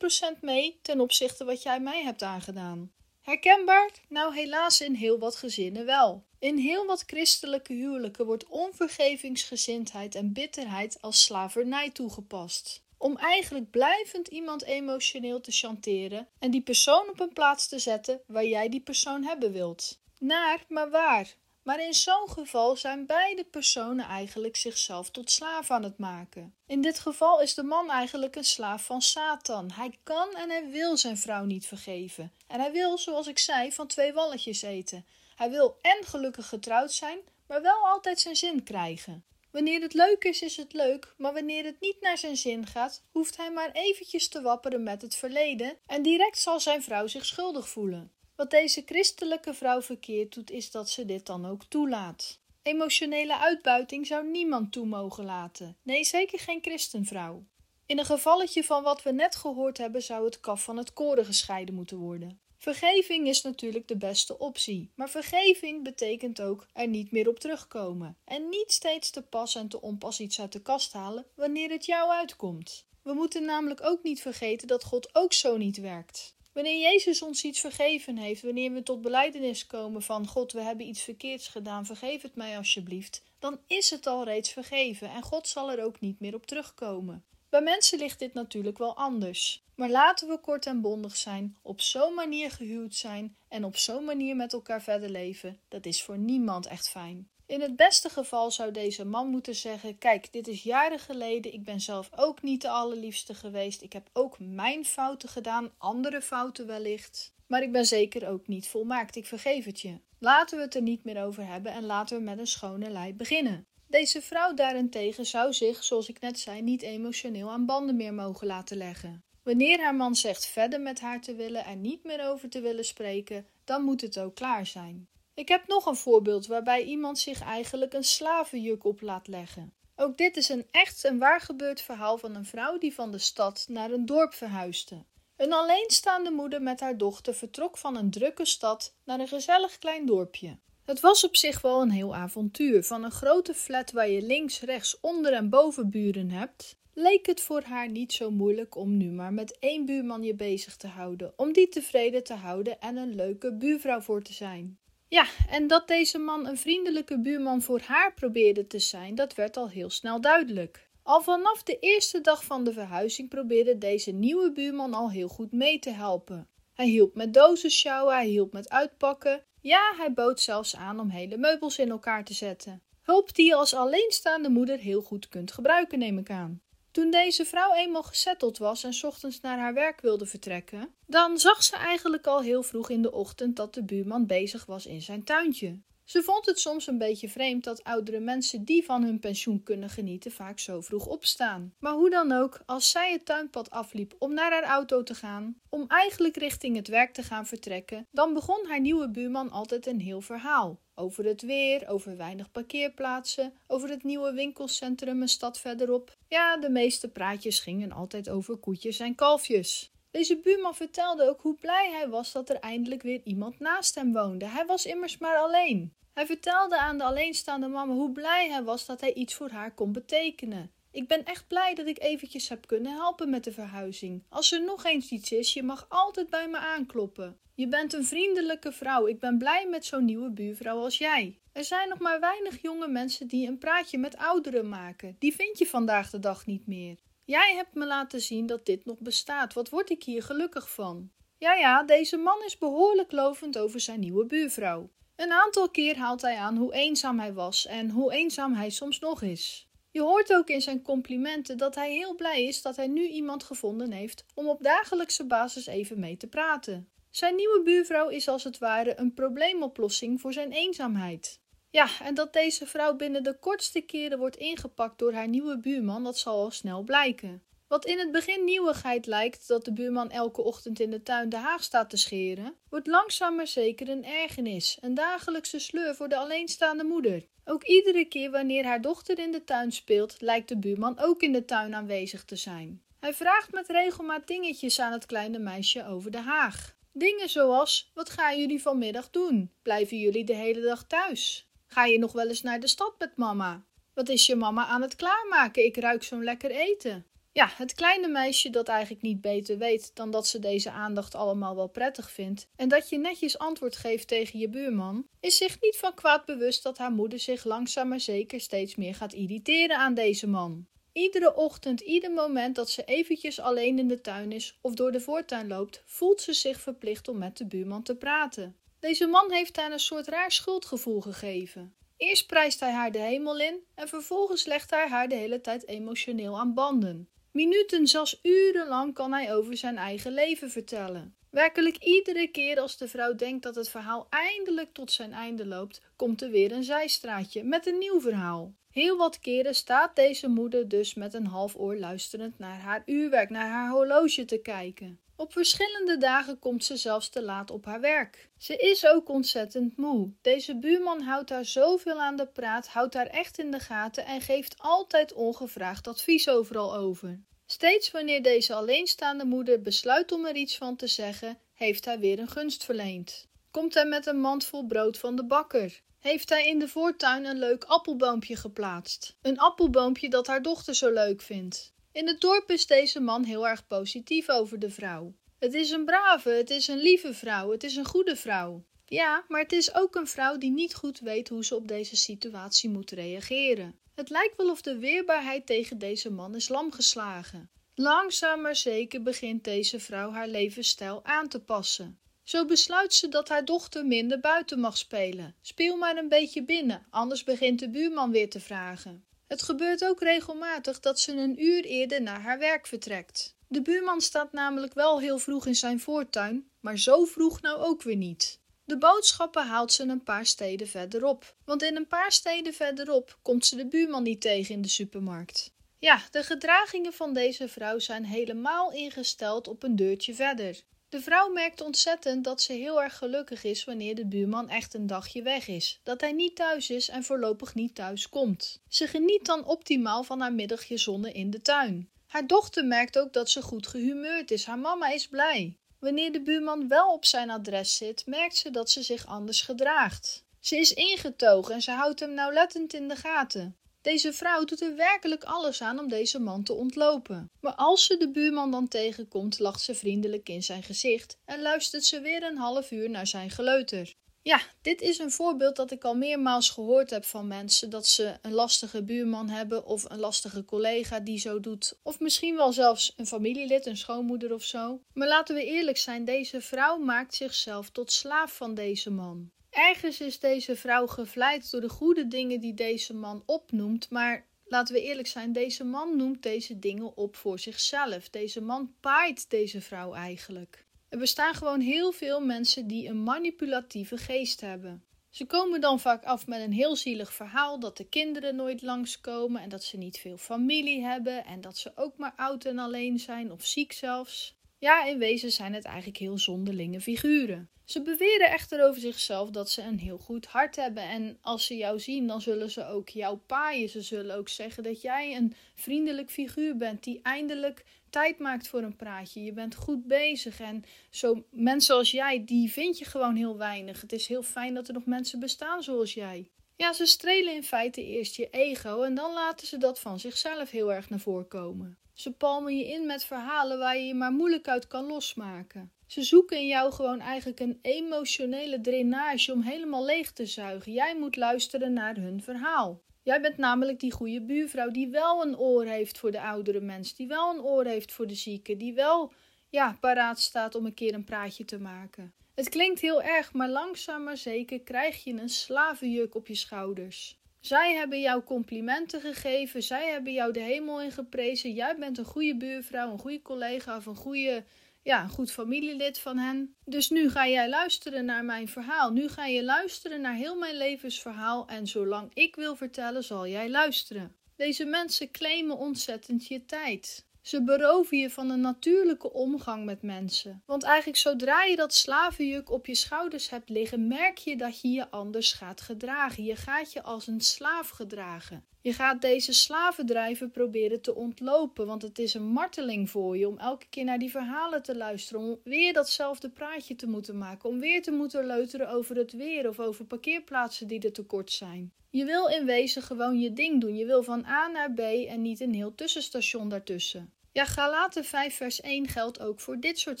100% 0.36 0.40
mee 0.40 0.78
ten 0.82 1.00
opzichte 1.00 1.44
wat 1.44 1.62
jij 1.62 1.80
mij 1.80 2.02
hebt 2.02 2.22
aangedaan. 2.22 2.92
Herkenbaar? 3.20 3.90
Nou, 4.08 4.34
helaas 4.34 4.80
in 4.80 4.94
heel 4.94 5.18
wat 5.18 5.36
gezinnen 5.36 5.86
wel. 5.86 6.24
In 6.38 6.56
heel 6.56 6.86
wat 6.86 7.02
christelijke 7.06 7.72
huwelijken 7.72 8.26
wordt 8.26 8.46
onvergevingsgezindheid 8.46 10.14
en 10.14 10.32
bitterheid 10.32 11.02
als 11.02 11.24
slavernij 11.24 11.90
toegepast. 11.90 12.82
Om 12.98 13.16
eigenlijk 13.16 13.70
blijvend 13.70 14.28
iemand 14.28 14.64
emotioneel 14.64 15.40
te 15.40 15.50
chanteren 15.50 16.28
en 16.38 16.50
die 16.50 16.62
persoon 16.62 17.08
op 17.08 17.20
een 17.20 17.32
plaats 17.32 17.68
te 17.68 17.78
zetten 17.78 18.20
waar 18.26 18.46
jij 18.46 18.68
die 18.68 18.80
persoon 18.80 19.24
hebben 19.24 19.52
wilt. 19.52 20.00
Naar, 20.18 20.64
maar 20.68 20.90
waar? 20.90 21.34
Maar 21.62 21.80
in 21.80 21.94
zo'n 21.94 22.28
geval 22.28 22.76
zijn 22.76 23.06
beide 23.06 23.44
personen 23.44 24.06
eigenlijk 24.06 24.56
zichzelf 24.56 25.10
tot 25.10 25.30
slaaf 25.30 25.70
aan 25.70 25.82
het 25.82 25.98
maken. 25.98 26.54
In 26.66 26.80
dit 26.80 26.98
geval 26.98 27.40
is 27.40 27.54
de 27.54 27.62
man 27.62 27.90
eigenlijk 27.90 28.36
een 28.36 28.44
slaaf 28.44 28.84
van 28.84 29.02
Satan. 29.02 29.70
Hij 29.70 29.98
kan 30.02 30.34
en 30.34 30.50
hij 30.50 30.70
wil 30.70 30.96
zijn 30.96 31.18
vrouw 31.18 31.44
niet 31.44 31.66
vergeven. 31.66 32.32
En 32.46 32.60
hij 32.60 32.72
wil, 32.72 32.98
zoals 32.98 33.26
ik 33.26 33.38
zei, 33.38 33.72
van 33.72 33.86
twee 33.86 34.12
walletjes 34.12 34.62
eten. 34.62 35.06
Hij 35.34 35.50
wil 35.50 35.78
en 35.82 36.04
gelukkig 36.04 36.48
getrouwd 36.48 36.92
zijn, 36.92 37.18
maar 37.46 37.62
wel 37.62 37.86
altijd 37.86 38.20
zijn 38.20 38.36
zin 38.36 38.62
krijgen. 38.62 39.24
Wanneer 39.58 39.80
het 39.80 39.94
leuk 39.94 40.24
is, 40.24 40.42
is 40.42 40.56
het 40.56 40.72
leuk, 40.72 41.14
maar 41.16 41.32
wanneer 41.32 41.64
het 41.64 41.80
niet 41.80 42.00
naar 42.00 42.18
zijn 42.18 42.36
zin 42.36 42.66
gaat, 42.66 43.04
hoeft 43.10 43.36
hij 43.36 43.52
maar 43.52 43.70
eventjes 43.72 44.28
te 44.28 44.42
wapperen 44.42 44.82
met 44.82 45.02
het 45.02 45.14
verleden 45.14 45.78
en 45.86 46.02
direct 46.02 46.38
zal 46.38 46.60
zijn 46.60 46.82
vrouw 46.82 47.06
zich 47.06 47.24
schuldig 47.24 47.68
voelen. 47.68 48.12
Wat 48.36 48.50
deze 48.50 48.82
christelijke 48.86 49.54
vrouw 49.54 49.82
verkeerd 49.82 50.34
doet, 50.34 50.50
is 50.50 50.70
dat 50.70 50.90
ze 50.90 51.04
dit 51.04 51.26
dan 51.26 51.46
ook 51.46 51.64
toelaat. 51.64 52.40
Emotionele 52.62 53.38
uitbuiting 53.38 54.06
zou 54.06 54.26
niemand 54.26 54.72
toe 54.72 54.86
mogen 54.86 55.24
laten. 55.24 55.76
Nee, 55.82 56.04
zeker 56.04 56.38
geen 56.38 56.62
christenvrouw. 56.62 57.44
In 57.86 57.98
een 57.98 58.04
gevalletje 58.04 58.64
van 58.64 58.82
wat 58.82 59.02
we 59.02 59.12
net 59.12 59.36
gehoord 59.36 59.78
hebben, 59.78 60.02
zou 60.02 60.24
het 60.24 60.40
kaf 60.40 60.62
van 60.62 60.76
het 60.76 60.92
koren 60.92 61.24
gescheiden 61.24 61.74
moeten 61.74 61.96
worden. 61.96 62.40
Vergeving 62.68 63.28
is 63.28 63.42
natuurlijk 63.42 63.88
de 63.88 63.96
beste 63.96 64.38
optie, 64.38 64.90
maar 64.94 65.10
vergeving 65.10 65.84
betekent 65.84 66.40
ook 66.40 66.66
er 66.72 66.88
niet 66.88 67.10
meer 67.10 67.28
op 67.28 67.38
terugkomen 67.38 68.16
en 68.24 68.48
niet 68.48 68.72
steeds 68.72 69.10
te 69.10 69.22
pas 69.22 69.54
en 69.54 69.68
te 69.68 69.80
onpas 69.80 70.20
iets 70.20 70.40
uit 70.40 70.52
de 70.52 70.62
kast 70.62 70.92
halen 70.92 71.26
wanneer 71.34 71.70
het 71.70 71.86
jou 71.86 72.10
uitkomt. 72.10 72.86
We 73.02 73.12
moeten 73.12 73.44
namelijk 73.44 73.84
ook 73.84 74.02
niet 74.02 74.20
vergeten 74.20 74.68
dat 74.68 74.84
God 74.84 75.08
ook 75.12 75.32
zo 75.32 75.56
niet 75.56 75.76
werkt. 75.76 76.34
Wanneer 76.52 76.80
Jezus 76.80 77.22
ons 77.22 77.44
iets 77.44 77.60
vergeven 77.60 78.16
heeft, 78.16 78.42
wanneer 78.42 78.72
we 78.72 78.82
tot 78.82 79.02
beleidenis 79.02 79.66
komen 79.66 80.02
van 80.02 80.26
God, 80.26 80.52
we 80.52 80.60
hebben 80.60 80.86
iets 80.86 81.02
verkeerds 81.02 81.48
gedaan, 81.48 81.86
vergeef 81.86 82.22
het 82.22 82.34
mij 82.34 82.56
alsjeblieft, 82.56 83.22
dan 83.38 83.60
is 83.66 83.90
het 83.90 84.06
al 84.06 84.24
reeds 84.24 84.52
vergeven 84.52 85.10
en 85.10 85.22
God 85.22 85.48
zal 85.48 85.70
er 85.70 85.84
ook 85.84 86.00
niet 86.00 86.20
meer 86.20 86.34
op 86.34 86.46
terugkomen. 86.46 87.24
Bij 87.48 87.62
mensen 87.62 87.98
ligt 87.98 88.18
dit 88.18 88.34
natuurlijk 88.34 88.78
wel 88.78 88.96
anders. 88.96 89.62
Maar 89.74 89.90
laten 89.90 90.28
we 90.28 90.38
kort 90.38 90.66
en 90.66 90.80
bondig 90.80 91.16
zijn, 91.16 91.56
op 91.62 91.80
zo'n 91.80 92.14
manier 92.14 92.50
gehuwd 92.50 92.94
zijn 92.94 93.36
en 93.48 93.64
op 93.64 93.76
zo'n 93.76 94.04
manier 94.04 94.36
met 94.36 94.52
elkaar 94.52 94.82
verder 94.82 95.10
leven, 95.10 95.60
dat 95.68 95.86
is 95.86 96.02
voor 96.02 96.18
niemand 96.18 96.66
echt 96.66 96.88
fijn. 96.88 97.28
In 97.46 97.60
het 97.60 97.76
beste 97.76 98.08
geval 98.08 98.50
zou 98.50 98.70
deze 98.70 99.04
man 99.04 99.28
moeten 99.28 99.54
zeggen: 99.54 99.98
Kijk, 99.98 100.32
dit 100.32 100.48
is 100.48 100.62
jaren 100.62 100.98
geleden. 100.98 101.52
Ik 101.52 101.64
ben 101.64 101.80
zelf 101.80 102.10
ook 102.16 102.42
niet 102.42 102.62
de 102.62 102.68
allerliefste 102.68 103.34
geweest. 103.34 103.82
Ik 103.82 103.92
heb 103.92 104.08
ook 104.12 104.38
mijn 104.38 104.84
fouten 104.84 105.28
gedaan, 105.28 105.70
andere 105.78 106.22
fouten 106.22 106.66
wellicht. 106.66 107.32
Maar 107.46 107.62
ik 107.62 107.72
ben 107.72 107.84
zeker 107.84 108.28
ook 108.28 108.46
niet 108.46 108.68
volmaakt. 108.68 109.16
Ik 109.16 109.26
vergeef 109.26 109.64
het 109.64 109.80
je. 109.80 110.00
Laten 110.18 110.58
we 110.58 110.64
het 110.64 110.74
er 110.74 110.82
niet 110.82 111.04
meer 111.04 111.24
over 111.24 111.46
hebben 111.46 111.72
en 111.72 111.84
laten 111.84 112.16
we 112.16 112.22
met 112.22 112.38
een 112.38 112.46
schone 112.46 112.90
lei 112.90 113.14
beginnen. 113.14 113.66
Deze 113.88 114.22
vrouw 114.22 114.54
daarentegen 114.54 115.26
zou 115.26 115.52
zich, 115.52 115.84
zoals 115.84 116.08
ik 116.08 116.20
net 116.20 116.38
zei, 116.38 116.62
niet 116.62 116.82
emotioneel 116.82 117.50
aan 117.50 117.66
banden 117.66 117.96
meer 117.96 118.14
mogen 118.14 118.46
laten 118.46 118.76
leggen. 118.76 119.22
Wanneer 119.42 119.80
haar 119.80 119.94
man 119.94 120.14
zegt 120.14 120.46
verder 120.46 120.80
met 120.80 121.00
haar 121.00 121.20
te 121.20 121.34
willen 121.34 121.64
en 121.64 121.80
niet 121.80 122.04
meer 122.04 122.28
over 122.28 122.48
te 122.48 122.60
willen 122.60 122.84
spreken, 122.84 123.46
dan 123.64 123.82
moet 123.82 124.00
het 124.00 124.18
ook 124.18 124.34
klaar 124.34 124.66
zijn. 124.66 125.08
Ik 125.34 125.48
heb 125.48 125.66
nog 125.66 125.86
een 125.86 125.96
voorbeeld 125.96 126.46
waarbij 126.46 126.84
iemand 126.84 127.18
zich 127.18 127.42
eigenlijk 127.42 127.92
een 127.92 128.04
slavenjuk 128.04 128.84
op 128.84 129.00
laat 129.00 129.28
leggen. 129.28 129.72
Ook 129.96 130.16
dit 130.16 130.36
is 130.36 130.48
een 130.48 130.66
echt 130.70 131.04
en 131.04 131.18
waar 131.18 131.40
gebeurd 131.40 131.80
verhaal 131.80 132.18
van 132.18 132.34
een 132.34 132.44
vrouw 132.44 132.78
die 132.78 132.94
van 132.94 133.10
de 133.10 133.18
stad 133.18 133.66
naar 133.68 133.90
een 133.90 134.06
dorp 134.06 134.34
verhuisde. 134.34 135.04
Een 135.36 135.52
alleenstaande 135.52 136.30
moeder 136.30 136.62
met 136.62 136.80
haar 136.80 136.96
dochter 136.96 137.34
vertrok 137.34 137.78
van 137.78 137.96
een 137.96 138.10
drukke 138.10 138.44
stad 138.44 138.94
naar 139.04 139.20
een 139.20 139.28
gezellig 139.28 139.78
klein 139.78 140.06
dorpje. 140.06 140.58
Het 140.88 141.00
was 141.00 141.24
op 141.24 141.36
zich 141.36 141.60
wel 141.60 141.82
een 141.82 141.90
heel 141.90 142.14
avontuur. 142.14 142.82
Van 142.82 143.04
een 143.04 143.10
grote 143.10 143.54
flat 143.54 143.92
waar 143.92 144.08
je 144.08 144.22
links, 144.22 144.60
rechts, 144.60 145.00
onder 145.00 145.32
en 145.32 145.48
boven 145.48 145.90
buren 145.90 146.30
hebt, 146.30 146.76
leek 146.94 147.26
het 147.26 147.40
voor 147.40 147.62
haar 147.62 147.90
niet 147.90 148.12
zo 148.12 148.30
moeilijk 148.30 148.76
om 148.76 148.96
nu 148.96 149.10
maar 149.10 149.32
met 149.32 149.58
één 149.58 149.84
buurman 149.84 150.22
je 150.22 150.34
bezig 150.34 150.76
te 150.76 150.86
houden, 150.86 151.32
om 151.36 151.52
die 151.52 151.68
tevreden 151.68 152.24
te 152.24 152.34
houden 152.34 152.80
en 152.80 152.96
een 152.96 153.14
leuke 153.14 153.54
buurvrouw 153.54 154.00
voor 154.00 154.22
te 154.22 154.32
zijn. 154.32 154.78
Ja, 155.08 155.26
en 155.48 155.66
dat 155.66 155.88
deze 155.88 156.18
man 156.18 156.46
een 156.46 156.58
vriendelijke 156.58 157.20
buurman 157.20 157.62
voor 157.62 157.80
haar 157.80 158.14
probeerde 158.14 158.66
te 158.66 158.78
zijn, 158.78 159.14
dat 159.14 159.34
werd 159.34 159.56
al 159.56 159.68
heel 159.68 159.90
snel 159.90 160.20
duidelijk. 160.20 160.88
Al 161.02 161.22
vanaf 161.22 161.62
de 161.62 161.78
eerste 161.78 162.20
dag 162.20 162.44
van 162.44 162.64
de 162.64 162.72
verhuizing 162.72 163.28
probeerde 163.28 163.78
deze 163.78 164.10
nieuwe 164.10 164.52
buurman 164.52 164.94
al 164.94 165.10
heel 165.10 165.28
goed 165.28 165.52
mee 165.52 165.78
te 165.78 165.90
helpen. 165.90 166.48
Hij 166.78 166.86
hielp 166.86 167.14
met 167.14 167.34
dozen 167.34 167.70
sjouwen, 167.70 168.14
hij 168.14 168.26
hielp 168.26 168.52
met 168.52 168.68
uitpakken. 168.68 169.44
Ja, 169.60 169.94
hij 169.96 170.12
bood 170.12 170.40
zelfs 170.40 170.76
aan 170.76 171.00
om 171.00 171.08
hele 171.08 171.36
meubels 171.36 171.78
in 171.78 171.90
elkaar 171.90 172.24
te 172.24 172.34
zetten. 172.34 172.82
Hulp 173.02 173.34
die 173.34 173.46
je 173.46 173.54
als 173.54 173.74
alleenstaande 173.74 174.48
moeder 174.48 174.78
heel 174.78 175.02
goed 175.02 175.28
kunt 175.28 175.52
gebruiken, 175.52 175.98
neem 175.98 176.18
ik 176.18 176.30
aan. 176.30 176.60
Toen 176.90 177.10
deze 177.10 177.44
vrouw 177.44 177.74
eenmaal 177.74 178.02
gezetteld 178.02 178.58
was 178.58 178.84
en 178.84 178.94
ochtends 179.02 179.40
naar 179.40 179.58
haar 179.58 179.74
werk 179.74 180.00
wilde 180.00 180.26
vertrekken, 180.26 180.94
dan 181.06 181.38
zag 181.38 181.62
ze 181.62 181.76
eigenlijk 181.76 182.26
al 182.26 182.40
heel 182.40 182.62
vroeg 182.62 182.90
in 182.90 183.02
de 183.02 183.12
ochtend 183.12 183.56
dat 183.56 183.74
de 183.74 183.84
buurman 183.84 184.26
bezig 184.26 184.66
was 184.66 184.86
in 184.86 185.02
zijn 185.02 185.24
tuintje. 185.24 185.78
Ze 186.08 186.22
vond 186.22 186.46
het 186.46 186.60
soms 186.60 186.86
een 186.86 186.98
beetje 186.98 187.28
vreemd 187.28 187.64
dat 187.64 187.84
oudere 187.84 188.20
mensen 188.20 188.64
die 188.64 188.84
van 188.84 189.02
hun 189.02 189.18
pensioen 189.18 189.62
kunnen 189.62 189.90
genieten 189.90 190.32
vaak 190.32 190.58
zo 190.58 190.80
vroeg 190.80 191.06
opstaan. 191.06 191.74
Maar 191.78 191.92
hoe 191.92 192.10
dan 192.10 192.32
ook, 192.32 192.60
als 192.66 192.90
zij 192.90 193.12
het 193.12 193.24
tuinpad 193.24 193.70
afliep 193.70 194.14
om 194.18 194.34
naar 194.34 194.52
haar 194.52 194.64
auto 194.64 195.02
te 195.02 195.14
gaan, 195.14 195.56
om 195.68 195.84
eigenlijk 195.88 196.36
richting 196.36 196.76
het 196.76 196.88
werk 196.88 197.12
te 197.12 197.22
gaan 197.22 197.46
vertrekken, 197.46 198.06
dan 198.10 198.34
begon 198.34 198.66
haar 198.66 198.80
nieuwe 198.80 199.10
buurman 199.10 199.50
altijd 199.50 199.86
een 199.86 200.00
heel 200.00 200.20
verhaal. 200.20 200.80
Over 200.94 201.24
het 201.24 201.42
weer, 201.42 201.88
over 201.88 202.16
weinig 202.16 202.50
parkeerplaatsen, 202.50 203.52
over 203.66 203.88
het 203.88 204.02
nieuwe 204.02 204.32
winkelcentrum 204.32 205.22
een 205.22 205.28
stad 205.28 205.58
verderop. 205.58 206.16
Ja, 206.28 206.56
de 206.56 206.70
meeste 206.70 207.08
praatjes 207.08 207.60
gingen 207.60 207.92
altijd 207.92 208.28
over 208.28 208.56
koetjes 208.56 208.98
en 208.98 209.14
kalfjes. 209.14 209.92
Deze 210.10 210.36
buurman 210.36 210.74
vertelde 210.74 211.28
ook 211.28 211.40
hoe 211.40 211.54
blij 211.54 211.90
hij 211.90 212.08
was 212.08 212.32
dat 212.32 212.48
er 212.48 212.56
eindelijk 212.56 213.02
weer 213.02 213.20
iemand 213.24 213.58
naast 213.58 213.94
hem 213.94 214.12
woonde. 214.12 214.46
Hij 214.46 214.66
was 214.66 214.86
immers 214.86 215.18
maar 215.18 215.36
alleen. 215.36 215.92
Hij 216.14 216.26
vertelde 216.26 216.78
aan 216.78 216.98
de 216.98 217.04
alleenstaande 217.04 217.68
mama 217.68 217.92
hoe 217.92 218.12
blij 218.12 218.48
hij 218.48 218.62
was 218.62 218.86
dat 218.86 219.00
hij 219.00 219.12
iets 219.12 219.34
voor 219.34 219.50
haar 219.50 219.74
kon 219.74 219.92
betekenen. 219.92 220.72
Ik 220.90 221.08
ben 221.08 221.24
echt 221.24 221.48
blij 221.48 221.74
dat 221.74 221.86
ik 221.86 222.02
eventjes 222.02 222.48
heb 222.48 222.66
kunnen 222.66 222.92
helpen 222.92 223.30
met 223.30 223.44
de 223.44 223.52
verhuizing. 223.52 224.24
Als 224.28 224.52
er 224.52 224.64
nog 224.64 224.84
eens 224.84 225.10
iets 225.10 225.32
is, 225.32 225.52
je 225.52 225.62
mag 225.62 225.86
altijd 225.88 226.30
bij 226.30 226.48
me 226.48 226.58
aankloppen. 226.58 227.38
Je 227.54 227.68
bent 227.68 227.92
een 227.92 228.04
vriendelijke 228.04 228.72
vrouw. 228.72 229.06
Ik 229.06 229.20
ben 229.20 229.38
blij 229.38 229.66
met 229.70 229.84
zo'n 229.84 230.04
nieuwe 230.04 230.30
buurvrouw 230.30 230.78
als 230.82 230.98
jij. 230.98 231.38
Er 231.52 231.64
zijn 231.64 231.88
nog 231.88 231.98
maar 231.98 232.20
weinig 232.20 232.62
jonge 232.62 232.88
mensen 232.88 233.28
die 233.28 233.48
een 233.48 233.58
praatje 233.58 233.98
met 233.98 234.16
ouderen 234.16 234.68
maken. 234.68 235.16
Die 235.18 235.34
vind 235.34 235.58
je 235.58 235.66
vandaag 235.66 236.10
de 236.10 236.18
dag 236.18 236.46
niet 236.46 236.66
meer. 236.66 236.96
Jij 237.28 237.54
hebt 237.54 237.74
me 237.74 237.86
laten 237.86 238.20
zien 238.20 238.46
dat 238.46 238.66
dit 238.66 238.84
nog 238.84 238.98
bestaat. 238.98 239.54
Wat 239.54 239.68
word 239.68 239.90
ik 239.90 240.02
hier 240.02 240.22
gelukkig 240.22 240.70
van? 240.70 241.10
Ja, 241.38 241.54
ja, 241.54 241.82
deze 241.82 242.16
man 242.16 242.42
is 242.44 242.58
behoorlijk 242.58 243.12
lovend 243.12 243.58
over 243.58 243.80
zijn 243.80 244.00
nieuwe 244.00 244.26
buurvrouw. 244.26 244.90
Een 245.16 245.32
aantal 245.32 245.70
keer 245.70 245.96
haalt 245.96 246.22
hij 246.22 246.36
aan 246.36 246.56
hoe 246.56 246.74
eenzaam 246.74 247.18
hij 247.18 247.32
was 247.32 247.66
en 247.66 247.90
hoe 247.90 248.12
eenzaam 248.12 248.54
hij 248.54 248.70
soms 248.70 248.98
nog 248.98 249.22
is. 249.22 249.68
Je 249.90 250.00
hoort 250.00 250.34
ook 250.34 250.48
in 250.48 250.60
zijn 250.60 250.82
complimenten 250.82 251.58
dat 251.58 251.74
hij 251.74 251.92
heel 251.92 252.14
blij 252.14 252.44
is 252.44 252.62
dat 252.62 252.76
hij 252.76 252.88
nu 252.88 253.06
iemand 253.06 253.44
gevonden 253.44 253.92
heeft 253.92 254.24
om 254.34 254.48
op 254.48 254.62
dagelijkse 254.62 255.26
basis 255.26 255.66
even 255.66 256.00
mee 256.00 256.16
te 256.16 256.26
praten. 256.26 256.88
Zijn 257.10 257.34
nieuwe 257.34 257.62
buurvrouw 257.64 258.08
is 258.08 258.28
als 258.28 258.44
het 258.44 258.58
ware 258.58 258.98
een 258.98 259.14
probleemoplossing 259.14 260.20
voor 260.20 260.32
zijn 260.32 260.52
eenzaamheid. 260.52 261.40
Ja, 261.70 261.88
en 262.02 262.14
dat 262.14 262.32
deze 262.32 262.66
vrouw 262.66 262.96
binnen 262.96 263.22
de 263.22 263.38
kortste 263.38 263.80
keren 263.80 264.18
wordt 264.18 264.36
ingepakt 264.36 264.98
door 264.98 265.12
haar 265.12 265.28
nieuwe 265.28 265.58
buurman, 265.58 266.04
dat 266.04 266.18
zal 266.18 266.42
al 266.42 266.50
snel 266.50 266.82
blijken. 266.82 267.42
Wat 267.68 267.84
in 267.84 267.98
het 267.98 268.12
begin 268.12 268.44
nieuwigheid 268.44 269.06
lijkt, 269.06 269.48
dat 269.48 269.64
de 269.64 269.72
buurman 269.72 270.10
elke 270.10 270.42
ochtend 270.42 270.80
in 270.80 270.90
de 270.90 271.02
tuin 271.02 271.28
de 271.28 271.36
haag 271.36 271.62
staat 271.62 271.90
te 271.90 271.96
scheren, 271.96 272.54
wordt 272.68 272.86
langzaam 272.86 273.36
maar 273.36 273.46
zeker 273.46 273.88
een 273.88 274.04
ergernis, 274.04 274.78
een 274.80 274.94
dagelijkse 274.94 275.58
sleur 275.58 275.94
voor 275.94 276.08
de 276.08 276.16
alleenstaande 276.16 276.84
moeder. 276.84 277.26
Ook 277.44 277.64
iedere 277.64 278.04
keer 278.04 278.30
wanneer 278.30 278.64
haar 278.64 278.80
dochter 278.80 279.18
in 279.18 279.32
de 279.32 279.44
tuin 279.44 279.72
speelt, 279.72 280.20
lijkt 280.20 280.48
de 280.48 280.58
buurman 280.58 280.98
ook 280.98 281.22
in 281.22 281.32
de 281.32 281.44
tuin 281.44 281.74
aanwezig 281.74 282.24
te 282.24 282.36
zijn. 282.36 282.82
Hij 283.00 283.14
vraagt 283.14 283.52
met 283.52 283.68
regelmaat 283.68 284.26
dingetjes 284.26 284.80
aan 284.80 284.92
het 284.92 285.06
kleine 285.06 285.38
meisje 285.38 285.86
over 285.86 286.10
de 286.10 286.20
haag. 286.20 286.76
Dingen 286.92 287.28
zoals: 287.28 287.90
wat 287.94 288.10
gaan 288.10 288.38
jullie 288.38 288.62
vanmiddag 288.62 289.10
doen? 289.10 289.52
Blijven 289.62 289.98
jullie 289.98 290.24
de 290.24 290.34
hele 290.34 290.60
dag 290.60 290.86
thuis? 290.86 291.47
Ga 291.70 291.84
je 291.84 291.98
nog 291.98 292.12
wel 292.12 292.28
eens 292.28 292.42
naar 292.42 292.60
de 292.60 292.66
stad 292.66 292.94
met 292.98 293.16
mama? 293.16 293.64
Wat 293.94 294.08
is 294.08 294.26
je 294.26 294.36
mama 294.36 294.66
aan 294.66 294.82
het 294.82 294.96
klaarmaken? 294.96 295.64
Ik 295.64 295.76
ruik 295.76 296.02
zo'n 296.02 296.24
lekker 296.24 296.50
eten. 296.50 297.06
Ja, 297.32 297.50
het 297.56 297.74
kleine 297.74 298.08
meisje 298.08 298.50
dat 298.50 298.68
eigenlijk 298.68 299.02
niet 299.02 299.20
beter 299.20 299.58
weet 299.58 299.90
dan 299.94 300.10
dat 300.10 300.26
ze 300.26 300.38
deze 300.38 300.70
aandacht 300.70 301.14
allemaal 301.14 301.56
wel 301.56 301.68
prettig 301.68 302.10
vindt 302.10 302.48
en 302.56 302.68
dat 302.68 302.88
je 302.88 302.98
netjes 302.98 303.38
antwoord 303.38 303.76
geeft 303.76 304.08
tegen 304.08 304.38
je 304.38 304.48
buurman, 304.48 305.06
is 305.20 305.36
zich 305.36 305.60
niet 305.60 305.76
van 305.76 305.94
kwaad 305.94 306.24
bewust 306.24 306.62
dat 306.62 306.78
haar 306.78 306.92
moeder 306.92 307.18
zich 307.18 307.44
langzaam 307.44 307.88
maar 307.88 308.00
zeker 308.00 308.40
steeds 308.40 308.76
meer 308.76 308.94
gaat 308.94 309.12
irriteren 309.12 309.78
aan 309.78 309.94
deze 309.94 310.26
man. 310.26 310.66
Iedere 310.92 311.36
ochtend, 311.36 311.80
ieder 311.80 312.10
moment 312.10 312.54
dat 312.54 312.70
ze 312.70 312.84
eventjes 312.84 313.40
alleen 313.40 313.78
in 313.78 313.88
de 313.88 314.00
tuin 314.00 314.32
is 314.32 314.58
of 314.60 314.74
door 314.74 314.92
de 314.92 315.00
voortuin 315.00 315.48
loopt, 315.48 315.82
voelt 315.86 316.20
ze 316.20 316.32
zich 316.32 316.60
verplicht 316.60 317.08
om 317.08 317.18
met 317.18 317.36
de 317.36 317.46
buurman 317.46 317.82
te 317.82 317.96
praten. 317.96 318.56
Deze 318.80 319.06
man 319.06 319.32
heeft 319.32 319.56
haar 319.56 319.72
een 319.72 319.78
soort 319.78 320.08
raar 320.08 320.32
schuldgevoel 320.32 321.00
gegeven. 321.00 321.74
Eerst 321.96 322.26
prijst 322.26 322.60
hij 322.60 322.72
haar 322.72 322.92
de 322.92 322.98
hemel 322.98 323.40
in 323.40 323.64
en 323.74 323.88
vervolgens 323.88 324.44
legt 324.44 324.70
hij 324.70 324.88
haar 324.88 325.08
de 325.08 325.14
hele 325.14 325.40
tijd 325.40 325.66
emotioneel 325.66 326.38
aan 326.38 326.54
banden. 326.54 327.08
Minuten, 327.32 327.86
zelfs 327.86 328.18
urenlang 328.22 328.94
kan 328.94 329.12
hij 329.12 329.34
over 329.34 329.56
zijn 329.56 329.76
eigen 329.76 330.12
leven 330.12 330.50
vertellen. 330.50 331.16
Werkelijk 331.30 331.76
iedere 331.76 332.26
keer 332.26 332.60
als 332.60 332.76
de 332.76 332.88
vrouw 332.88 333.14
denkt 333.14 333.42
dat 333.42 333.54
het 333.54 333.70
verhaal 333.70 334.06
eindelijk 334.10 334.72
tot 334.72 334.92
zijn 334.92 335.12
einde 335.12 335.46
loopt, 335.46 335.80
komt 335.96 336.22
er 336.22 336.30
weer 336.30 336.52
een 336.52 336.64
zijstraatje 336.64 337.44
met 337.44 337.66
een 337.66 337.78
nieuw 337.78 338.00
verhaal. 338.00 338.54
Heel 338.70 338.96
wat 338.96 339.18
keren 339.18 339.54
staat 339.54 339.96
deze 339.96 340.28
moeder 340.28 340.68
dus 340.68 340.94
met 340.94 341.14
een 341.14 341.26
half 341.26 341.56
oor 341.56 341.76
luisterend 341.76 342.38
naar 342.38 342.60
haar 342.60 342.82
uurwerk, 342.86 343.30
naar 343.30 343.48
haar 343.48 343.70
horloge 343.70 344.24
te 344.24 344.38
kijken. 344.38 345.00
Op 345.20 345.32
verschillende 345.32 345.96
dagen 345.96 346.38
komt 346.38 346.64
ze 346.64 346.76
zelfs 346.76 347.08
te 347.08 347.22
laat 347.22 347.50
op 347.50 347.64
haar 347.64 347.80
werk. 347.80 348.30
Ze 348.36 348.56
is 348.56 348.86
ook 348.86 349.08
ontzettend 349.08 349.76
moe. 349.76 350.12
Deze 350.22 350.58
buurman 350.58 351.00
houdt 351.00 351.30
haar 351.30 351.44
zoveel 351.44 352.00
aan 352.00 352.16
de 352.16 352.26
praat, 352.26 352.68
houdt 352.68 352.94
haar 352.94 353.06
echt 353.06 353.38
in 353.38 353.50
de 353.50 353.60
gaten 353.60 354.04
en 354.06 354.20
geeft 354.20 354.54
altijd 354.58 355.12
ongevraagd 355.12 355.86
advies 355.86 356.28
overal 356.28 356.76
over. 356.76 357.20
Steeds 357.46 357.90
wanneer 357.90 358.22
deze 358.22 358.54
alleenstaande 358.54 359.24
moeder 359.24 359.62
besluit 359.62 360.12
om 360.12 360.26
er 360.26 360.36
iets 360.36 360.56
van 360.56 360.76
te 360.76 360.86
zeggen, 360.86 361.38
heeft 361.54 361.84
hij 361.84 361.98
weer 361.98 362.18
een 362.18 362.28
gunst 362.28 362.64
verleend. 362.64 363.26
Komt 363.50 363.74
hij 363.74 363.86
met 363.86 364.06
een 364.06 364.20
mand 364.20 364.44
vol 364.44 364.66
brood 364.66 364.98
van 364.98 365.16
de 365.16 365.26
bakker? 365.26 365.80
Heeft 365.98 366.28
hij 366.28 366.46
in 366.46 366.58
de 366.58 366.68
voortuin 366.68 367.24
een 367.24 367.38
leuk 367.38 367.64
appelboompje 367.64 368.36
geplaatst? 368.36 369.16
Een 369.22 369.38
appelboompje 369.38 370.10
dat 370.10 370.26
haar 370.26 370.42
dochter 370.42 370.74
zo 370.74 370.92
leuk 370.92 371.22
vindt. 371.22 371.76
In 371.98 372.06
het 372.06 372.20
dorp 372.20 372.50
is 372.50 372.66
deze 372.66 373.00
man 373.00 373.24
heel 373.24 373.48
erg 373.48 373.66
positief 373.66 374.28
over 374.28 374.58
de 374.58 374.70
vrouw. 374.70 375.14
Het 375.38 375.54
is 375.54 375.70
een 375.70 375.84
brave, 375.84 376.30
het 376.30 376.50
is 376.50 376.68
een 376.68 376.78
lieve 376.78 377.14
vrouw, 377.14 377.50
het 377.50 377.64
is 377.64 377.76
een 377.76 377.84
goede 377.84 378.16
vrouw. 378.16 378.64
Ja, 378.84 379.24
maar 379.28 379.40
het 379.40 379.52
is 379.52 379.74
ook 379.74 379.94
een 379.94 380.06
vrouw 380.06 380.36
die 380.36 380.50
niet 380.50 380.74
goed 380.74 380.98
weet 380.98 381.28
hoe 381.28 381.44
ze 381.44 381.56
op 381.56 381.68
deze 381.68 381.96
situatie 381.96 382.70
moet 382.70 382.90
reageren. 382.90 383.78
Het 383.94 384.10
lijkt 384.10 384.36
wel 384.36 384.50
of 384.50 384.62
de 384.62 384.78
weerbaarheid 384.78 385.46
tegen 385.46 385.78
deze 385.78 386.10
man 386.10 386.34
is 386.34 386.48
lam 386.48 386.72
geslagen. 386.72 387.50
Langzaam 387.74 388.40
maar 388.40 388.56
zeker 388.56 389.02
begint 389.02 389.44
deze 389.44 389.80
vrouw 389.80 390.10
haar 390.10 390.28
levensstijl 390.28 391.04
aan 391.04 391.28
te 391.28 391.40
passen. 391.40 391.98
Zo 392.22 392.44
besluit 392.44 392.94
ze 392.94 393.08
dat 393.08 393.28
haar 393.28 393.44
dochter 393.44 393.86
minder 393.86 394.20
buiten 394.20 394.60
mag 394.60 394.76
spelen. 394.76 395.36
Speel 395.40 395.76
maar 395.76 395.96
een 395.96 396.08
beetje 396.08 396.44
binnen, 396.44 396.86
anders 396.90 397.24
begint 397.24 397.58
de 397.58 397.70
buurman 397.70 398.10
weer 398.10 398.30
te 398.30 398.40
vragen. 398.40 399.07
Het 399.28 399.42
gebeurt 399.42 399.84
ook 399.84 400.00
regelmatig 400.00 400.80
dat 400.80 401.00
ze 401.00 401.12
een 401.12 401.42
uur 401.42 401.64
eerder 401.64 402.02
naar 402.02 402.20
haar 402.20 402.38
werk 402.38 402.66
vertrekt. 402.66 403.36
De 403.48 403.62
buurman 403.62 404.00
staat 404.00 404.32
namelijk 404.32 404.74
wel 404.74 405.00
heel 405.00 405.18
vroeg 405.18 405.46
in 405.46 405.54
zijn 405.54 405.80
voortuin, 405.80 406.50
maar 406.60 406.78
zo 406.78 407.04
vroeg 407.04 407.40
nou 407.40 407.58
ook 407.58 407.82
weer 407.82 407.96
niet. 407.96 408.40
De 408.64 408.78
boodschappen 408.78 409.46
haalt 409.46 409.72
ze 409.72 409.82
een 409.82 410.02
paar 410.02 410.26
steden 410.26 410.68
verderop, 410.68 411.34
want 411.44 411.62
in 411.62 411.76
een 411.76 411.86
paar 411.86 412.12
steden 412.12 412.54
verderop 412.54 413.18
komt 413.22 413.46
ze 413.46 413.56
de 413.56 413.66
buurman 413.66 414.02
niet 414.02 414.20
tegen 414.20 414.54
in 414.54 414.62
de 414.62 414.68
supermarkt. 414.68 415.52
Ja, 415.78 416.02
de 416.10 416.22
gedragingen 416.22 416.92
van 416.92 417.14
deze 417.14 417.48
vrouw 417.48 417.78
zijn 417.78 418.04
helemaal 418.04 418.72
ingesteld 418.72 419.48
op 419.48 419.62
een 419.62 419.76
deurtje 419.76 420.14
verder. 420.14 420.62
De 420.88 421.00
vrouw 421.00 421.32
merkt 421.32 421.60
ontzettend 421.60 422.24
dat 422.24 422.42
ze 422.42 422.52
heel 422.52 422.82
erg 422.82 422.96
gelukkig 422.96 423.44
is 423.44 423.64
wanneer 423.64 423.94
de 423.94 424.06
buurman 424.06 424.48
echt 424.48 424.74
een 424.74 424.86
dagje 424.86 425.22
weg 425.22 425.48
is, 425.48 425.80
dat 425.82 426.00
hij 426.00 426.12
niet 426.12 426.36
thuis 426.36 426.70
is 426.70 426.88
en 426.88 427.04
voorlopig 427.04 427.54
niet 427.54 427.74
thuis 427.74 428.08
komt. 428.08 428.60
Ze 428.68 428.86
geniet 428.86 429.24
dan 429.24 429.44
optimaal 429.44 430.02
van 430.02 430.20
haar 430.20 430.32
middagje 430.32 430.78
zonne 430.78 431.12
in 431.12 431.30
de 431.30 431.42
tuin. 431.42 431.90
Haar 432.06 432.26
dochter 432.26 432.64
merkt 432.64 432.98
ook 432.98 433.12
dat 433.12 433.30
ze 433.30 433.42
goed 433.42 433.66
gehumeurd 433.66 434.30
is, 434.30 434.44
haar 434.44 434.58
mama 434.58 434.88
is 434.88 435.08
blij. 435.08 435.56
Wanneer 435.78 436.12
de 436.12 436.22
buurman 436.22 436.68
wel 436.68 436.92
op 436.92 437.04
zijn 437.04 437.30
adres 437.30 437.76
zit, 437.76 438.06
merkt 438.06 438.36
ze 438.36 438.50
dat 438.50 438.70
ze 438.70 438.82
zich 438.82 439.06
anders 439.06 439.42
gedraagt. 439.42 440.24
Ze 440.40 440.56
is 440.56 440.72
ingetogen 440.72 441.54
en 441.54 441.62
ze 441.62 441.70
houdt 441.70 442.00
hem 442.00 442.14
nauwlettend 442.14 442.74
in 442.74 442.88
de 442.88 442.96
gaten. 442.96 443.56
Deze 443.80 444.12
vrouw 444.12 444.44
doet 444.44 444.62
er 444.62 444.76
werkelijk 444.76 445.24
alles 445.24 445.62
aan 445.62 445.78
om 445.78 445.88
deze 445.88 446.18
man 446.18 446.42
te 446.42 446.52
ontlopen. 446.52 447.30
Maar 447.40 447.54
als 447.54 447.84
ze 447.84 447.96
de 447.96 448.10
buurman 448.10 448.50
dan 448.50 448.68
tegenkomt, 448.68 449.38
lacht 449.38 449.60
ze 449.60 449.74
vriendelijk 449.74 450.28
in 450.28 450.42
zijn 450.42 450.62
gezicht 450.62 451.16
en 451.24 451.42
luistert 451.42 451.84
ze 451.84 452.00
weer 452.00 452.22
een 452.22 452.36
half 452.36 452.70
uur 452.70 452.90
naar 452.90 453.06
zijn 453.06 453.30
geleuter. 453.30 453.94
Ja, 454.22 454.40
dit 454.62 454.80
is 454.80 454.98
een 454.98 455.10
voorbeeld 455.10 455.56
dat 455.56 455.70
ik 455.70 455.84
al 455.84 455.94
meermaals 455.94 456.50
gehoord 456.50 456.90
heb 456.90 457.04
van 457.04 457.26
mensen: 457.26 457.70
dat 457.70 457.86
ze 457.86 458.18
een 458.22 458.32
lastige 458.32 458.82
buurman 458.82 459.28
hebben 459.28 459.64
of 459.64 459.90
een 459.90 459.98
lastige 459.98 460.44
collega 460.44 461.00
die 461.00 461.18
zo 461.18 461.40
doet, 461.40 461.78
of 461.82 462.00
misschien 462.00 462.36
wel 462.36 462.52
zelfs 462.52 462.92
een 462.96 463.06
familielid, 463.06 463.66
een 463.66 463.76
schoonmoeder 463.76 464.34
of 464.34 464.42
zo. 464.42 464.80
Maar 464.92 465.08
laten 465.08 465.34
we 465.34 465.44
eerlijk 465.44 465.76
zijn: 465.76 466.04
deze 466.04 466.40
vrouw 466.40 466.78
maakt 466.78 467.14
zichzelf 467.14 467.70
tot 467.70 467.92
slaaf 467.92 468.32
van 468.32 468.54
deze 468.54 468.90
man. 468.90 469.30
Ergens 469.50 470.00
is 470.00 470.18
deze 470.18 470.56
vrouw 470.56 470.86
gevleid 470.86 471.50
door 471.50 471.60
de 471.60 471.68
goede 471.68 472.08
dingen 472.08 472.40
die 472.40 472.54
deze 472.54 472.94
man 472.94 473.22
opnoemt, 473.26 473.90
maar 473.90 474.26
laten 474.44 474.74
we 474.74 474.82
eerlijk 474.82 475.08
zijn, 475.08 475.32
deze 475.32 475.64
man 475.64 475.96
noemt 475.96 476.22
deze 476.22 476.58
dingen 476.58 476.96
op 476.96 477.16
voor 477.16 477.38
zichzelf. 477.38 478.08
Deze 478.08 478.40
man 478.40 478.74
paait 478.80 479.30
deze 479.30 479.60
vrouw 479.60 479.94
eigenlijk. 479.94 480.66
Er 480.88 480.98
bestaan 480.98 481.34
gewoon 481.34 481.60
heel 481.60 481.92
veel 481.92 482.20
mensen 482.20 482.66
die 482.66 482.88
een 482.88 483.02
manipulatieve 483.02 483.96
geest 483.96 484.40
hebben. 484.40 484.82
Ze 485.10 485.26
komen 485.26 485.60
dan 485.60 485.80
vaak 485.80 486.04
af 486.04 486.26
met 486.26 486.40
een 486.40 486.52
heel 486.52 486.76
zielig 486.76 487.12
verhaal 487.12 487.60
dat 487.60 487.76
de 487.76 487.88
kinderen 487.88 488.36
nooit 488.36 488.62
langskomen 488.62 489.42
en 489.42 489.48
dat 489.48 489.64
ze 489.64 489.76
niet 489.76 489.98
veel 489.98 490.16
familie 490.16 490.82
hebben 490.82 491.24
en 491.24 491.40
dat 491.40 491.56
ze 491.56 491.72
ook 491.74 491.96
maar 491.96 492.12
oud 492.16 492.44
en 492.44 492.58
alleen 492.58 492.98
zijn 492.98 493.32
of 493.32 493.44
ziek 493.44 493.72
zelfs. 493.72 494.36
Ja, 494.58 494.84
in 494.84 494.98
wezen 494.98 495.32
zijn 495.32 495.54
het 495.54 495.64
eigenlijk 495.64 495.96
heel 495.96 496.18
zonderlinge 496.18 496.80
figuren. 496.80 497.50
Ze 497.68 497.82
beweren 497.82 498.30
echter 498.30 498.66
over 498.66 498.80
zichzelf 498.80 499.30
dat 499.30 499.50
ze 499.50 499.62
een 499.62 499.78
heel 499.78 499.98
goed 499.98 500.26
hart 500.26 500.56
hebben. 500.56 500.82
En 500.82 501.18
als 501.20 501.46
ze 501.46 501.56
jou 501.56 501.80
zien, 501.80 502.06
dan 502.06 502.20
zullen 502.20 502.50
ze 502.50 502.66
ook 502.66 502.88
jou 502.88 503.16
paaien. 503.16 503.68
Ze 503.68 503.82
zullen 503.82 504.16
ook 504.16 504.28
zeggen 504.28 504.62
dat 504.62 504.82
jij 504.82 505.16
een 505.16 505.34
vriendelijk 505.54 506.10
figuur 506.10 506.56
bent 506.56 506.84
die 506.84 507.00
eindelijk 507.02 507.64
tijd 507.90 508.18
maakt 508.18 508.48
voor 508.48 508.62
een 508.62 508.76
praatje. 508.76 509.24
Je 509.24 509.32
bent 509.32 509.54
goed 509.54 509.86
bezig. 509.86 510.40
En 510.40 510.64
zo 510.90 511.24
mensen 511.30 511.76
als 511.76 511.90
jij, 511.90 512.24
die 512.24 512.52
vind 512.52 512.78
je 512.78 512.84
gewoon 512.84 513.16
heel 513.16 513.36
weinig. 513.36 513.80
Het 513.80 513.92
is 513.92 514.06
heel 514.06 514.22
fijn 514.22 514.54
dat 514.54 514.68
er 514.68 514.74
nog 514.74 514.86
mensen 514.86 515.20
bestaan 515.20 515.62
zoals 515.62 515.94
jij. 515.94 516.30
Ja, 516.56 516.72
ze 516.72 516.86
strelen 516.86 517.34
in 517.34 517.44
feite 517.44 517.84
eerst 517.84 518.16
je 518.16 518.30
ego 518.30 518.82
en 518.82 518.94
dan 518.94 519.12
laten 519.12 519.46
ze 519.46 519.58
dat 519.58 519.80
van 519.80 520.00
zichzelf 520.00 520.50
heel 520.50 520.72
erg 520.72 520.90
naar 520.90 521.00
voren 521.00 521.28
komen. 521.28 521.78
Ze 521.92 522.12
palmen 522.12 522.56
je 522.56 522.68
in 522.68 522.86
met 522.86 523.04
verhalen 523.04 523.58
waar 523.58 523.76
je 523.76 523.84
je 523.84 523.94
maar 523.94 524.12
moeilijk 524.12 524.48
uit 524.48 524.66
kan 524.66 524.86
losmaken. 524.86 525.72
Ze 525.88 526.02
zoeken 526.02 526.38
in 526.38 526.46
jou 526.46 526.72
gewoon 526.72 527.00
eigenlijk 527.00 527.40
een 527.40 527.58
emotionele 527.62 528.60
drainage 528.60 529.32
om 529.32 529.42
helemaal 529.42 529.84
leeg 529.84 530.12
te 530.12 530.26
zuigen. 530.26 530.72
Jij 530.72 530.96
moet 530.98 531.16
luisteren 531.16 531.72
naar 531.72 531.96
hun 531.96 532.22
verhaal. 532.22 532.82
Jij 533.02 533.20
bent 533.20 533.36
namelijk 533.36 533.80
die 533.80 533.92
goede 533.92 534.22
buurvrouw 534.22 534.70
die 534.70 534.88
wel 534.88 535.22
een 535.22 535.38
oor 535.38 535.64
heeft 535.64 535.98
voor 535.98 536.10
de 536.10 536.20
oudere 536.20 536.60
mens, 536.60 536.94
die 536.94 537.06
wel 537.06 537.34
een 537.34 537.40
oor 537.40 537.64
heeft 537.64 537.92
voor 537.92 538.06
de 538.06 538.14
zieke, 538.14 538.56
die 538.56 538.74
wel 538.74 539.12
ja, 539.48 539.76
paraat 539.80 540.20
staat 540.20 540.54
om 540.54 540.66
een 540.66 540.74
keer 540.74 540.94
een 540.94 541.04
praatje 541.04 541.44
te 541.44 541.58
maken. 541.58 542.12
Het 542.34 542.48
klinkt 542.48 542.80
heel 542.80 543.02
erg, 543.02 543.32
maar 543.32 543.48
langzaam 543.48 544.02
maar 544.04 544.16
zeker 544.16 544.60
krijg 544.60 545.04
je 545.04 545.12
een 545.12 545.28
slavenjuk 545.28 546.14
op 546.14 546.26
je 546.26 546.34
schouders. 546.34 547.18
Zij 547.40 547.74
hebben 547.74 548.00
jou 548.00 548.22
complimenten 548.22 549.00
gegeven, 549.00 549.62
zij 549.62 549.90
hebben 549.90 550.12
jou 550.12 550.32
de 550.32 550.40
hemel 550.40 550.82
in 550.82 550.92
geprezen. 550.92 551.52
Jij 551.52 551.76
bent 551.78 551.98
een 551.98 552.04
goede 552.04 552.36
buurvrouw, 552.36 552.92
een 552.92 552.98
goede 552.98 553.22
collega 553.22 553.76
of 553.76 553.86
een 553.86 553.96
goede 553.96 554.44
ja, 554.88 555.02
een 555.02 555.08
goed 555.08 555.30
familielid 555.30 555.98
van 555.98 556.18
hen. 556.18 556.54
Dus 556.64 556.90
nu 556.90 557.10
ga 557.10 557.28
jij 557.28 557.48
luisteren 557.48 558.04
naar 558.04 558.24
mijn 558.24 558.48
verhaal. 558.48 558.92
Nu 558.92 559.08
ga 559.08 559.26
je 559.26 559.44
luisteren 559.44 560.00
naar 560.00 560.14
heel 560.14 560.36
mijn 560.36 560.56
levensverhaal. 560.56 561.48
En 561.48 561.66
zolang 561.66 562.10
ik 562.14 562.36
wil 562.36 562.56
vertellen, 562.56 563.04
zal 563.04 563.26
jij 563.26 563.50
luisteren. 563.50 564.16
Deze 564.36 564.64
mensen 564.64 565.10
claimen 565.10 565.56
ontzettend 565.56 566.26
je 566.26 566.44
tijd. 566.44 567.06
Ze 567.22 567.42
beroven 567.44 567.98
je 567.98 568.10
van 568.10 568.30
een 568.30 568.40
natuurlijke 568.40 569.12
omgang 569.12 569.64
met 569.64 569.82
mensen. 569.82 570.42
Want 570.46 570.62
eigenlijk 570.62 570.98
zodra 570.98 571.44
je 571.44 571.56
dat 571.56 571.74
slavenjuk 571.74 572.50
op 572.50 572.66
je 572.66 572.74
schouders 572.74 573.30
hebt 573.30 573.48
liggen, 573.48 573.86
merk 573.86 574.18
je 574.18 574.36
dat 574.36 574.60
je 574.60 574.68
je 574.68 574.90
anders 574.90 575.32
gaat 575.32 575.60
gedragen. 575.60 576.24
Je 576.24 576.36
gaat 576.36 576.72
je 576.72 576.82
als 576.82 577.06
een 577.06 577.20
slaaf 577.20 577.68
gedragen. 577.68 578.44
Je 578.68 578.74
gaat 578.74 579.00
deze 579.00 579.32
slavendrijven 579.32 580.30
proberen 580.30 580.80
te 580.80 580.94
ontlopen, 580.94 581.66
want 581.66 581.82
het 581.82 581.98
is 581.98 582.14
een 582.14 582.26
marteling 582.26 582.90
voor 582.90 583.16
je 583.16 583.28
om 583.28 583.38
elke 583.38 583.66
keer 583.70 583.84
naar 583.84 583.98
die 583.98 584.10
verhalen 584.10 584.62
te 584.62 584.76
luisteren, 584.76 585.20
om 585.20 585.40
weer 585.44 585.72
datzelfde 585.72 586.30
praatje 586.30 586.76
te 586.76 586.88
moeten 586.88 587.18
maken, 587.18 587.48
om 587.48 587.60
weer 587.60 587.82
te 587.82 587.90
moeten 587.90 588.26
leuteren 588.26 588.70
over 588.70 588.96
het 588.96 589.12
weer 589.12 589.48
of 589.48 589.60
over 589.60 589.84
parkeerplaatsen 589.84 590.66
die 590.66 590.80
er 590.80 590.92
tekort 590.92 591.32
zijn. 591.32 591.72
Je 591.90 592.04
wil 592.04 592.26
in 592.26 592.46
wezen 592.46 592.82
gewoon 592.82 593.20
je 593.20 593.32
ding 593.32 593.60
doen. 593.60 593.76
Je 593.76 593.86
wil 593.86 594.02
van 594.02 594.24
A 594.24 594.46
naar 594.46 594.72
B 594.72 594.78
en 595.08 595.22
niet 595.22 595.40
een 595.40 595.54
heel 595.54 595.74
tussenstation 595.74 596.48
daartussen. 596.48 597.12
Ja, 597.32 597.44
Galaten 597.44 598.04
5 598.04 598.34
vers 598.34 598.60
1 598.60 598.88
geldt 598.88 599.20
ook 599.20 599.40
voor 599.40 599.60
dit 599.60 599.78
soort 599.78 600.00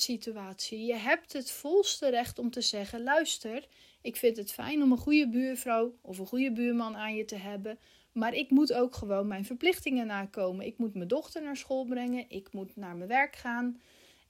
situaties. 0.00 0.86
Je 0.86 0.96
hebt 0.96 1.32
het 1.32 1.50
volste 1.50 2.08
recht 2.08 2.38
om 2.38 2.50
te 2.50 2.60
zeggen: 2.60 3.02
luister, 3.02 3.66
ik 4.02 4.16
vind 4.16 4.36
het 4.36 4.52
fijn 4.52 4.82
om 4.82 4.92
een 4.92 4.98
goede 4.98 5.28
buurvrouw 5.28 5.94
of 6.02 6.18
een 6.18 6.26
goede 6.26 6.52
buurman 6.52 6.96
aan 6.96 7.14
je 7.14 7.24
te 7.24 7.36
hebben. 7.36 7.78
Maar 8.18 8.34
ik 8.34 8.50
moet 8.50 8.72
ook 8.72 8.94
gewoon 8.94 9.26
mijn 9.26 9.44
verplichtingen 9.44 10.06
nakomen. 10.06 10.66
Ik 10.66 10.78
moet 10.78 10.94
mijn 10.94 11.08
dochter 11.08 11.42
naar 11.42 11.56
school 11.56 11.84
brengen. 11.84 12.24
Ik 12.28 12.52
moet 12.52 12.76
naar 12.76 12.96
mijn 12.96 13.08
werk 13.08 13.36
gaan. 13.36 13.80